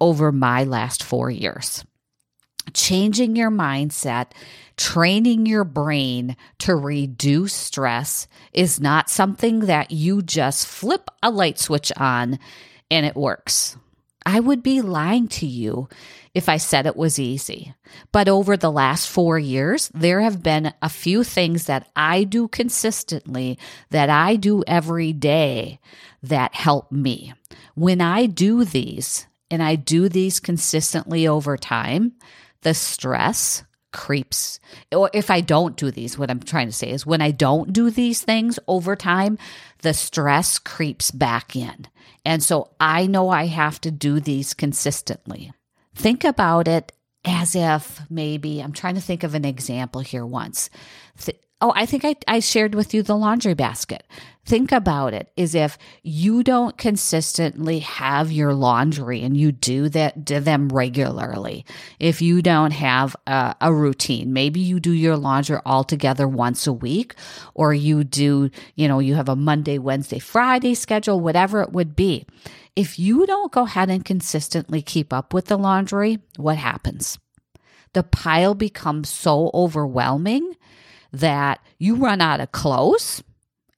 over 0.00 0.32
my 0.32 0.64
last 0.64 1.02
four 1.02 1.30
years. 1.30 1.84
Changing 2.72 3.36
your 3.36 3.50
mindset 3.50 4.30
training 4.80 5.44
your 5.44 5.62
brain 5.62 6.34
to 6.58 6.74
reduce 6.74 7.52
stress 7.52 8.26
is 8.54 8.80
not 8.80 9.10
something 9.10 9.60
that 9.60 9.90
you 9.90 10.22
just 10.22 10.66
flip 10.66 11.10
a 11.22 11.30
light 11.30 11.58
switch 11.58 11.92
on 11.98 12.38
and 12.90 13.04
it 13.04 13.14
works. 13.14 13.76
I 14.24 14.40
would 14.40 14.62
be 14.62 14.82
lying 14.82 15.28
to 15.28 15.46
you 15.46 15.88
if 16.34 16.48
I 16.48 16.58
said 16.58 16.86
it 16.86 16.96
was 16.96 17.18
easy. 17.18 17.74
But 18.12 18.28
over 18.28 18.56
the 18.56 18.70
last 18.70 19.08
four 19.08 19.38
years, 19.38 19.90
there 19.94 20.20
have 20.20 20.42
been 20.42 20.72
a 20.82 20.88
few 20.88 21.24
things 21.24 21.64
that 21.66 21.88
I 21.96 22.24
do 22.24 22.48
consistently, 22.48 23.58
that 23.90 24.10
I 24.10 24.36
do 24.36 24.62
every 24.66 25.12
day 25.12 25.80
that 26.22 26.54
help 26.54 26.92
me. 26.92 27.32
When 27.74 28.00
I 28.00 28.26
do 28.26 28.64
these, 28.64 29.26
and 29.50 29.62
I 29.62 29.74
do 29.74 30.08
these 30.08 30.38
consistently 30.38 31.26
over 31.26 31.56
time, 31.56 32.12
the 32.62 32.74
stress 32.74 33.64
creeps. 33.92 34.60
Or 34.92 35.10
if 35.12 35.30
i 35.30 35.40
don't 35.40 35.76
do 35.76 35.90
these 35.90 36.18
what 36.18 36.30
i'm 36.30 36.40
trying 36.40 36.68
to 36.68 36.72
say 36.72 36.90
is 36.90 37.06
when 37.06 37.20
i 37.20 37.30
don't 37.30 37.72
do 37.72 37.90
these 37.90 38.22
things 38.22 38.58
over 38.68 38.96
time 38.96 39.38
the 39.82 39.94
stress 39.94 40.58
creeps 40.58 41.10
back 41.10 41.56
in. 41.56 41.86
And 42.24 42.42
so 42.42 42.70
i 42.80 43.06
know 43.06 43.28
i 43.28 43.46
have 43.46 43.80
to 43.82 43.90
do 43.90 44.20
these 44.20 44.54
consistently. 44.54 45.52
Think 45.94 46.24
about 46.24 46.68
it 46.68 46.92
as 47.24 47.54
if 47.54 48.00
maybe 48.08 48.60
i'm 48.60 48.72
trying 48.72 48.94
to 48.94 49.00
think 49.00 49.22
of 49.22 49.34
an 49.34 49.44
example 49.44 50.00
here 50.00 50.26
once. 50.26 50.70
Th- 51.18 51.38
Oh, 51.62 51.72
I 51.76 51.84
think 51.84 52.06
I, 52.06 52.16
I 52.26 52.40
shared 52.40 52.74
with 52.74 52.94
you 52.94 53.02
the 53.02 53.16
laundry 53.16 53.52
basket. 53.52 54.02
Think 54.50 54.72
about 54.72 55.14
it 55.14 55.30
is 55.36 55.54
if 55.54 55.78
you 56.02 56.42
don't 56.42 56.76
consistently 56.76 57.78
have 57.78 58.32
your 58.32 58.52
laundry 58.52 59.22
and 59.22 59.36
you 59.36 59.52
do 59.52 59.88
that 59.90 60.24
do 60.24 60.40
them 60.40 60.68
regularly. 60.70 61.64
If 62.00 62.20
you 62.20 62.42
don't 62.42 62.72
have 62.72 63.14
a, 63.28 63.54
a 63.60 63.72
routine, 63.72 64.32
maybe 64.32 64.58
you 64.58 64.80
do 64.80 64.90
your 64.90 65.16
laundry 65.16 65.58
all 65.64 65.84
together 65.84 66.26
once 66.26 66.66
a 66.66 66.72
week, 66.72 67.14
or 67.54 67.72
you 67.72 68.02
do, 68.02 68.50
you 68.74 68.88
know, 68.88 68.98
you 68.98 69.14
have 69.14 69.28
a 69.28 69.36
Monday, 69.36 69.78
Wednesday, 69.78 70.18
Friday 70.18 70.74
schedule, 70.74 71.20
whatever 71.20 71.62
it 71.62 71.70
would 71.70 71.94
be. 71.94 72.26
If 72.74 72.98
you 72.98 73.26
don't 73.26 73.52
go 73.52 73.62
ahead 73.62 73.88
and 73.88 74.04
consistently 74.04 74.82
keep 74.82 75.12
up 75.12 75.32
with 75.32 75.44
the 75.44 75.58
laundry, 75.58 76.18
what 76.38 76.56
happens? 76.56 77.20
The 77.92 78.02
pile 78.02 78.56
becomes 78.56 79.10
so 79.10 79.52
overwhelming 79.54 80.56
that 81.12 81.60
you 81.78 81.94
run 81.94 82.20
out 82.20 82.40
of 82.40 82.50
clothes. 82.50 83.22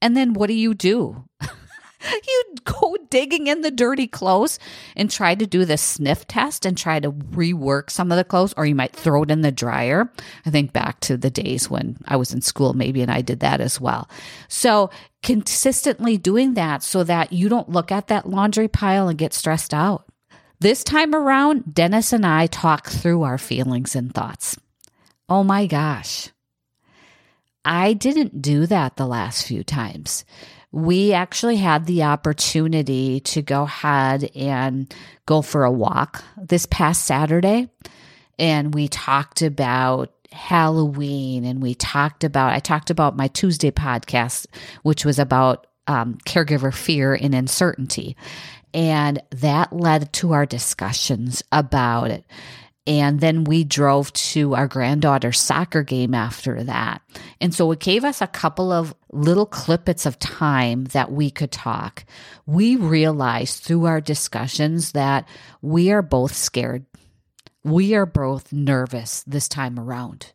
And 0.03 0.17
then 0.17 0.35
what 0.35 0.49
do 0.49 0.55
you 0.55 0.75
do? 0.75 1.25
you 2.29 2.45
go 2.65 2.97
digging 3.09 3.47
in 3.47 3.61
the 3.61 3.71
dirty 3.71 4.09
clothes 4.09 4.59
and 4.97 5.09
try 5.09 5.35
to 5.35 5.47
do 5.47 5.65
the 5.65 5.77
sniff 5.77 6.27
test 6.27 6.67
and 6.67 6.77
try 6.77 6.99
to 6.99 7.13
rework 7.13 7.89
some 7.89 8.11
of 8.11 8.17
the 8.17 8.25
clothes, 8.25 8.53
or 8.57 8.67
you 8.67 8.75
might 8.75 8.95
throw 8.95 9.23
it 9.23 9.31
in 9.31 9.43
the 9.43 9.53
dryer. 9.53 10.11
I 10.45 10.51
think 10.51 10.73
back 10.73 11.01
to 11.01 11.17
the 11.17 11.31
days 11.31 11.71
when 11.71 11.97
I 12.07 12.17
was 12.17 12.35
in 12.35 12.41
school, 12.41 12.75
maybe, 12.75 13.01
and 13.01 13.11
I 13.11 13.23
did 13.23 13.41
that 13.41 13.61
as 13.61 13.81
well. 13.81 14.11
So, 14.49 14.91
consistently 15.23 16.19
doing 16.19 16.55
that 16.55 16.83
so 16.83 17.05
that 17.05 17.33
you 17.33 17.49
don't 17.49 17.69
look 17.69 17.93
at 17.93 18.09
that 18.09 18.29
laundry 18.29 18.67
pile 18.67 19.07
and 19.07 19.17
get 19.17 19.33
stressed 19.33 19.73
out. 19.73 20.09
This 20.59 20.83
time 20.83 21.15
around, 21.15 21.75
Dennis 21.75 22.13
and 22.13 22.27
I 22.27 22.47
talk 22.49 22.89
through 22.89 23.23
our 23.23 23.39
feelings 23.39 23.95
and 23.95 24.13
thoughts. 24.13 24.59
Oh 25.29 25.45
my 25.45 25.67
gosh, 25.67 26.31
I 27.65 27.93
didn't 27.93 28.43
do 28.43 28.67
that 28.67 28.97
the 28.97 29.07
last 29.07 29.47
few 29.47 29.63
times. 29.63 30.25
We 30.73 31.13
actually 31.13 31.57
had 31.57 31.87
the 31.87 32.05
opportunity 32.05 33.21
to 33.21 33.43
go 33.43 33.63
ahead 33.65 34.31
and 34.35 34.93
go 35.27 35.43
for 35.43 35.65
a 35.65 35.71
walk 35.71 36.25
this 36.37 36.67
past 36.67 37.05
Saturday. 37.05 37.69
And 38.39 38.75
we 38.75 38.89
talked 38.89 39.43
about 39.43 40.13
Halloween 40.33 41.45
and 41.45 41.63
we 41.63 41.75
talked 41.75 42.25
about, 42.25 42.53
I 42.53 42.59
talked 42.59 42.91
about 42.91 43.17
my 43.17 43.29
Tuesday 43.29 43.71
podcast, 43.71 44.47
which 44.83 45.05
was 45.05 45.19
about 45.19 45.67
um, 45.87 46.19
caregiver 46.25 46.73
fear 46.73 47.15
and 47.15 47.35
uncertainty. 47.35 48.17
And 48.75 49.23
that 49.31 49.73
led 49.73 50.13
to 50.15 50.33
our 50.33 50.47
discussions 50.47 51.43
about 51.53 52.11
it. 52.11 52.25
And 52.85 53.21
then 53.21 53.45
we 53.45 53.63
drove 53.63 54.13
to 54.13 54.57
our 54.57 54.67
granddaughter's 54.67 55.39
soccer 55.39 55.85
game 55.85 56.15
after 56.15 56.65
that. 56.65 57.01
And 57.41 57.55
so 57.55 57.71
it 57.71 57.79
gave 57.79 58.05
us 58.05 58.21
a 58.21 58.27
couple 58.27 58.73
of 58.73 58.93
little 59.13 59.47
clippets 59.47 60.05
of 60.05 60.19
time 60.19 60.85
that 60.87 61.13
we 61.13 61.31
could 61.31 61.53
talk. 61.53 62.05
We 62.45 62.75
realized 62.75 63.63
through 63.63 63.85
our 63.85 64.01
discussions 64.01 64.93
that 64.93 65.29
we 65.61 65.93
are 65.93 66.03
both 66.03 66.35
scared. 66.35 66.85
We 67.63 67.95
are 67.95 68.07
both 68.07 68.53
nervous 68.53 69.23
this 69.29 69.47
time 69.47 69.79
around. 69.79 70.33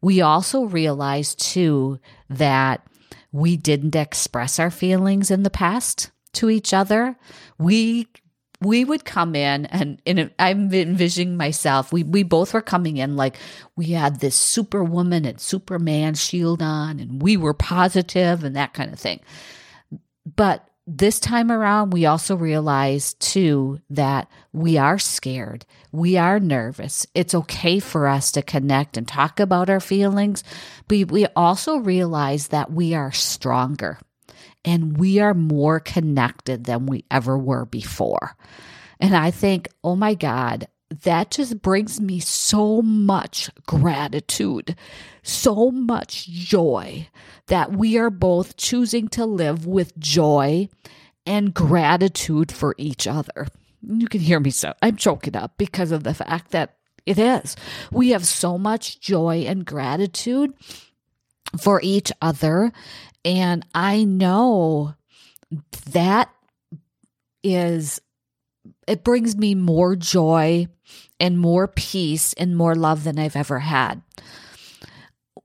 We 0.00 0.20
also 0.20 0.64
realized 0.64 1.40
too 1.40 1.98
that 2.30 2.86
we 3.32 3.56
didn't 3.56 3.96
express 3.96 4.60
our 4.60 4.70
feelings 4.70 5.32
in 5.32 5.42
the 5.42 5.50
past 5.50 6.12
to 6.34 6.48
each 6.48 6.72
other. 6.72 7.16
We 7.58 8.06
we 8.64 8.84
would 8.84 9.04
come 9.04 9.34
in 9.34 9.66
and, 9.66 10.00
and 10.06 10.30
I'm 10.38 10.72
envisioning 10.72 11.36
myself. 11.36 11.92
We 11.92 12.02
we 12.02 12.22
both 12.22 12.54
were 12.54 12.62
coming 12.62 12.96
in 12.96 13.16
like 13.16 13.36
we 13.76 13.86
had 13.90 14.20
this 14.20 14.36
superwoman 14.36 15.24
and 15.24 15.40
superman 15.40 16.14
shield 16.14 16.62
on 16.62 17.00
and 17.00 17.22
we 17.22 17.36
were 17.36 17.54
positive 17.54 18.44
and 18.44 18.56
that 18.56 18.74
kind 18.74 18.92
of 18.92 18.98
thing. 18.98 19.20
But 20.24 20.68
this 20.86 21.20
time 21.20 21.52
around, 21.52 21.92
we 21.92 22.06
also 22.06 22.36
realized 22.36 23.20
too 23.20 23.80
that 23.90 24.28
we 24.52 24.78
are 24.78 24.98
scared. 24.98 25.64
We 25.92 26.16
are 26.16 26.40
nervous. 26.40 27.06
It's 27.14 27.34
okay 27.34 27.78
for 27.78 28.08
us 28.08 28.32
to 28.32 28.42
connect 28.42 28.96
and 28.96 29.06
talk 29.06 29.38
about 29.38 29.70
our 29.70 29.80
feelings, 29.80 30.42
but 30.88 31.10
we 31.10 31.26
also 31.36 31.76
realize 31.76 32.48
that 32.48 32.72
we 32.72 32.94
are 32.94 33.12
stronger 33.12 33.98
and 34.64 34.96
we 34.96 35.18
are 35.18 35.34
more 35.34 35.80
connected 35.80 36.64
than 36.64 36.86
we 36.86 37.04
ever 37.10 37.36
were 37.36 37.64
before. 37.64 38.36
And 39.00 39.16
I 39.16 39.30
think, 39.30 39.68
oh 39.82 39.96
my 39.96 40.14
God, 40.14 40.68
that 41.04 41.30
just 41.30 41.62
brings 41.62 42.00
me 42.00 42.20
so 42.20 42.82
much 42.82 43.50
gratitude, 43.66 44.76
so 45.22 45.70
much 45.70 46.28
joy 46.28 47.08
that 47.46 47.72
we 47.72 47.98
are 47.98 48.10
both 48.10 48.56
choosing 48.56 49.08
to 49.08 49.24
live 49.24 49.66
with 49.66 49.98
joy 49.98 50.68
and 51.26 51.54
gratitude 51.54 52.52
for 52.52 52.74
each 52.78 53.06
other. 53.06 53.46
You 53.82 54.06
can 54.06 54.20
hear 54.20 54.38
me 54.38 54.50
so 54.50 54.74
I'm 54.82 54.96
choking 54.96 55.36
up 55.36 55.54
because 55.56 55.92
of 55.92 56.04
the 56.04 56.14
fact 56.14 56.50
that 56.52 56.76
It 57.04 57.18
is. 57.18 57.56
We 57.90 58.10
have 58.10 58.26
so 58.26 58.58
much 58.58 59.00
joy 59.00 59.44
and 59.46 59.64
gratitude 59.64 60.54
for 61.60 61.80
each 61.82 62.12
other. 62.22 62.72
And 63.24 63.64
I 63.74 64.04
know 64.04 64.94
that 65.90 66.30
is, 67.42 68.00
it 68.86 69.04
brings 69.04 69.36
me 69.36 69.54
more 69.54 69.96
joy 69.96 70.68
and 71.20 71.38
more 71.38 71.68
peace 71.68 72.32
and 72.34 72.56
more 72.56 72.74
love 72.74 73.04
than 73.04 73.18
I've 73.18 73.36
ever 73.36 73.60
had. 73.60 74.02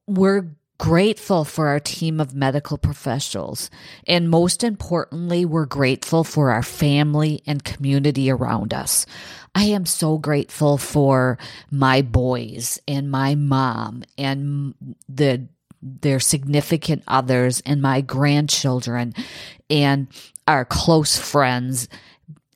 We're 0.08 0.56
grateful 0.80 1.44
for 1.44 1.68
our 1.68 1.80
team 1.80 2.20
of 2.20 2.36
medical 2.36 2.78
professionals. 2.78 3.70
And 4.08 4.30
most 4.30 4.64
importantly, 4.64 5.46
we're 5.46 5.66
grateful 5.66 6.24
for 6.24 6.52
our 6.52 6.64
family 6.64 7.42
and 7.48 7.64
community 7.64 8.30
around 8.30 8.74
us. 8.74 9.06
I 9.56 9.64
am 9.64 9.86
so 9.86 10.18
grateful 10.20 10.78
for 10.78 11.40
my 11.72 12.04
boys 12.04 12.80
and 12.88 13.10
my 13.10 13.34
mom 13.34 14.04
and 14.18 14.76
the 15.10 15.48
their 15.82 16.20
significant 16.20 17.04
others 17.08 17.62
and 17.66 17.82
my 17.82 18.02
grandchildren 18.02 19.14
and 19.70 20.08
our 20.48 20.66
close 20.66 21.18
friends 21.18 21.88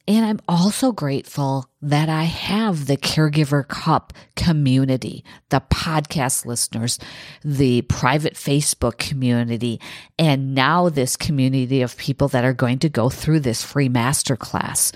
and 0.07 0.25
I'm 0.25 0.39
also 0.47 0.91
grateful 0.91 1.69
that 1.81 2.09
I 2.09 2.23
have 2.23 2.87
the 2.87 2.97
Caregiver 2.97 3.67
Cup 3.67 4.13
community, 4.35 5.23
the 5.49 5.61
podcast 5.61 6.45
listeners, 6.45 6.97
the 7.45 7.83
private 7.83 8.33
Facebook 8.33 8.97
community, 8.97 9.79
and 10.17 10.55
now 10.55 10.89
this 10.89 11.15
community 11.15 11.81
of 11.81 11.95
people 11.97 12.27
that 12.29 12.43
are 12.43 12.53
going 12.53 12.79
to 12.79 12.89
go 12.89 13.09
through 13.09 13.41
this 13.41 13.63
free 13.63 13.89
masterclass. 13.89 14.91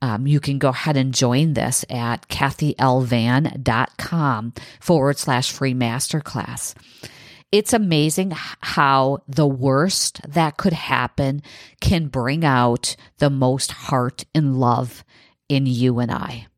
Um, 0.00 0.26
you 0.26 0.40
can 0.40 0.58
go 0.58 0.68
ahead 0.68 0.96
and 0.96 1.12
join 1.12 1.54
this 1.54 1.84
at 1.90 2.28
cathylvan.com 2.28 4.52
forward 4.80 5.18
slash 5.18 5.52
free 5.52 5.74
masterclass 5.74 6.74
it's 7.54 7.72
amazing 7.72 8.32
how 8.34 9.18
the 9.28 9.46
worst 9.46 10.20
that 10.28 10.56
could 10.56 10.72
happen 10.72 11.40
can 11.80 12.08
bring 12.08 12.44
out 12.44 12.96
the 13.18 13.30
most 13.30 13.70
heart 13.70 14.24
and 14.34 14.58
love 14.58 15.04
in 15.48 15.64
you 15.64 16.00
and 16.00 16.10
I. 16.10 16.48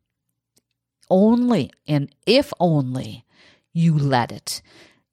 Only, 1.11 1.71
and 1.87 2.09
if 2.25 2.51
only 2.59 3.27
you 3.75 3.99
let 3.99 4.33
it, 4.33 4.63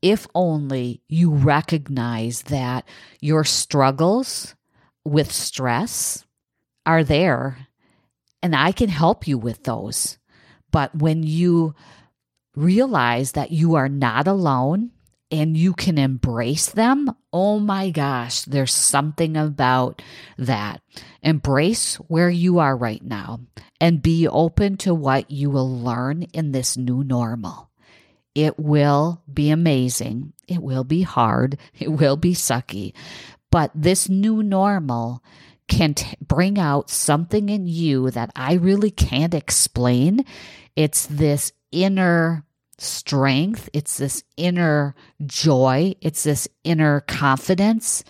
if 0.01 0.25
only 0.33 1.01
you 1.09 1.29
recognize 1.29 2.43
that 2.43 2.87
your 3.19 3.43
struggles 3.43 4.55
with 5.03 5.33
stress 5.33 6.23
are 6.85 7.03
there 7.03 7.67
and 8.41 8.55
I 8.55 8.71
can 8.71 8.87
help 8.87 9.27
you 9.27 9.37
with 9.37 9.65
those. 9.65 10.17
But 10.71 10.95
when 10.95 11.23
you 11.23 11.75
realize 12.55 13.33
that 13.33 13.51
you 13.51 13.75
are 13.75 13.89
not 13.89 14.29
alone, 14.29 14.92
and 15.33 15.57
you 15.57 15.73
can 15.73 15.97
embrace 15.97 16.69
them, 16.69 17.09
oh 17.33 17.57
my 17.59 17.89
gosh, 17.89 18.43
there's 18.43 18.71
something 18.71 19.35
about 19.35 19.99
that. 20.37 20.79
Embrace 21.23 21.95
where 21.95 22.29
you 22.29 22.59
are 22.59 22.77
right 22.77 23.03
now 23.03 23.39
and 23.81 24.03
be 24.03 24.27
open 24.27 24.77
to 24.77 24.93
what 24.93 25.31
you 25.31 25.49
will 25.49 25.79
learn 25.79 26.21
in 26.33 26.51
this 26.51 26.77
new 26.77 27.03
normal. 27.03 27.71
It 28.35 28.59
will 28.59 29.23
be 29.31 29.49
amazing. 29.49 30.33
It 30.47 30.61
will 30.61 30.83
be 30.83 31.01
hard. 31.01 31.57
It 31.79 31.89
will 31.89 32.15
be 32.15 32.35
sucky. 32.35 32.93
But 33.49 33.71
this 33.73 34.07
new 34.07 34.43
normal 34.43 35.23
can 35.67 35.95
t- 35.95 36.15
bring 36.21 36.59
out 36.59 36.91
something 36.91 37.49
in 37.49 37.65
you 37.65 38.11
that 38.11 38.29
I 38.35 38.53
really 38.53 38.91
can't 38.91 39.33
explain. 39.33 40.25
It's 40.75 41.07
this 41.07 41.53
inner 41.71 42.45
strength, 42.83 43.69
it's 43.73 43.97
this 43.97 44.23
inner 44.37 44.95
joy, 45.25 45.95
it's 46.01 46.23
this 46.23 46.47
inner 46.63 47.01
confidence, 47.01 48.03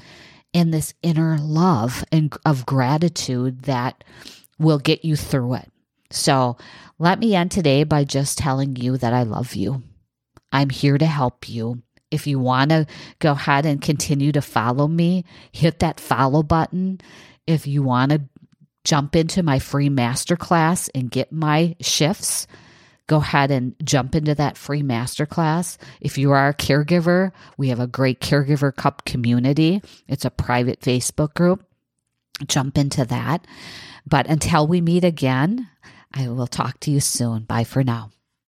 and 0.53 0.73
this 0.73 0.93
inner 1.01 1.37
love 1.39 2.03
and 2.11 2.35
of 2.45 2.65
gratitude 2.65 3.63
that 3.63 4.03
will 4.59 4.79
get 4.79 5.03
you 5.05 5.15
through 5.15 5.55
it. 5.55 5.71
So, 6.11 6.57
let 6.99 7.19
me 7.19 7.35
end 7.35 7.51
today 7.51 7.83
by 7.83 8.03
just 8.03 8.37
telling 8.37 8.75
you 8.75 8.97
that 8.97 9.13
I 9.13 9.23
love 9.23 9.55
you. 9.55 9.81
I'm 10.51 10.69
here 10.69 10.97
to 10.97 11.05
help 11.05 11.49
you. 11.49 11.81
If 12.11 12.27
you 12.27 12.37
want 12.37 12.69
to 12.69 12.85
go 13.17 13.31
ahead 13.31 13.65
and 13.65 13.81
continue 13.81 14.31
to 14.33 14.41
follow 14.41 14.87
me, 14.87 15.25
hit 15.51 15.79
that 15.79 15.99
follow 15.99 16.43
button. 16.43 17.01
If 17.47 17.65
you 17.65 17.81
want 17.81 18.11
to 18.11 18.21
jump 18.83 19.15
into 19.15 19.41
my 19.41 19.57
free 19.57 19.89
masterclass 19.89 20.89
and 20.93 21.09
get 21.09 21.31
my 21.31 21.75
shifts, 21.81 22.45
go 23.07 23.17
ahead 23.17 23.51
and 23.51 23.75
jump 23.83 24.15
into 24.15 24.35
that 24.35 24.57
free 24.57 24.81
masterclass. 24.81 25.77
If 26.01 26.17
you 26.17 26.31
are 26.31 26.49
a 26.49 26.53
caregiver, 26.53 27.31
we 27.57 27.69
have 27.69 27.79
a 27.79 27.87
great 27.87 28.19
Caregiver 28.19 28.75
Cup 28.75 29.05
community. 29.05 29.81
It's 30.07 30.25
a 30.25 30.29
private 30.29 30.79
Facebook 30.79 31.33
group. 31.33 31.65
Jump 32.47 32.77
into 32.77 33.05
that. 33.05 33.45
But 34.05 34.27
until 34.27 34.67
we 34.67 34.81
meet 34.81 35.03
again, 35.03 35.69
I 36.13 36.27
will 36.29 36.47
talk 36.47 36.79
to 36.81 36.91
you 36.91 36.99
soon. 36.99 37.43
Bye 37.43 37.63
for 37.63 37.83
now. 37.83 38.11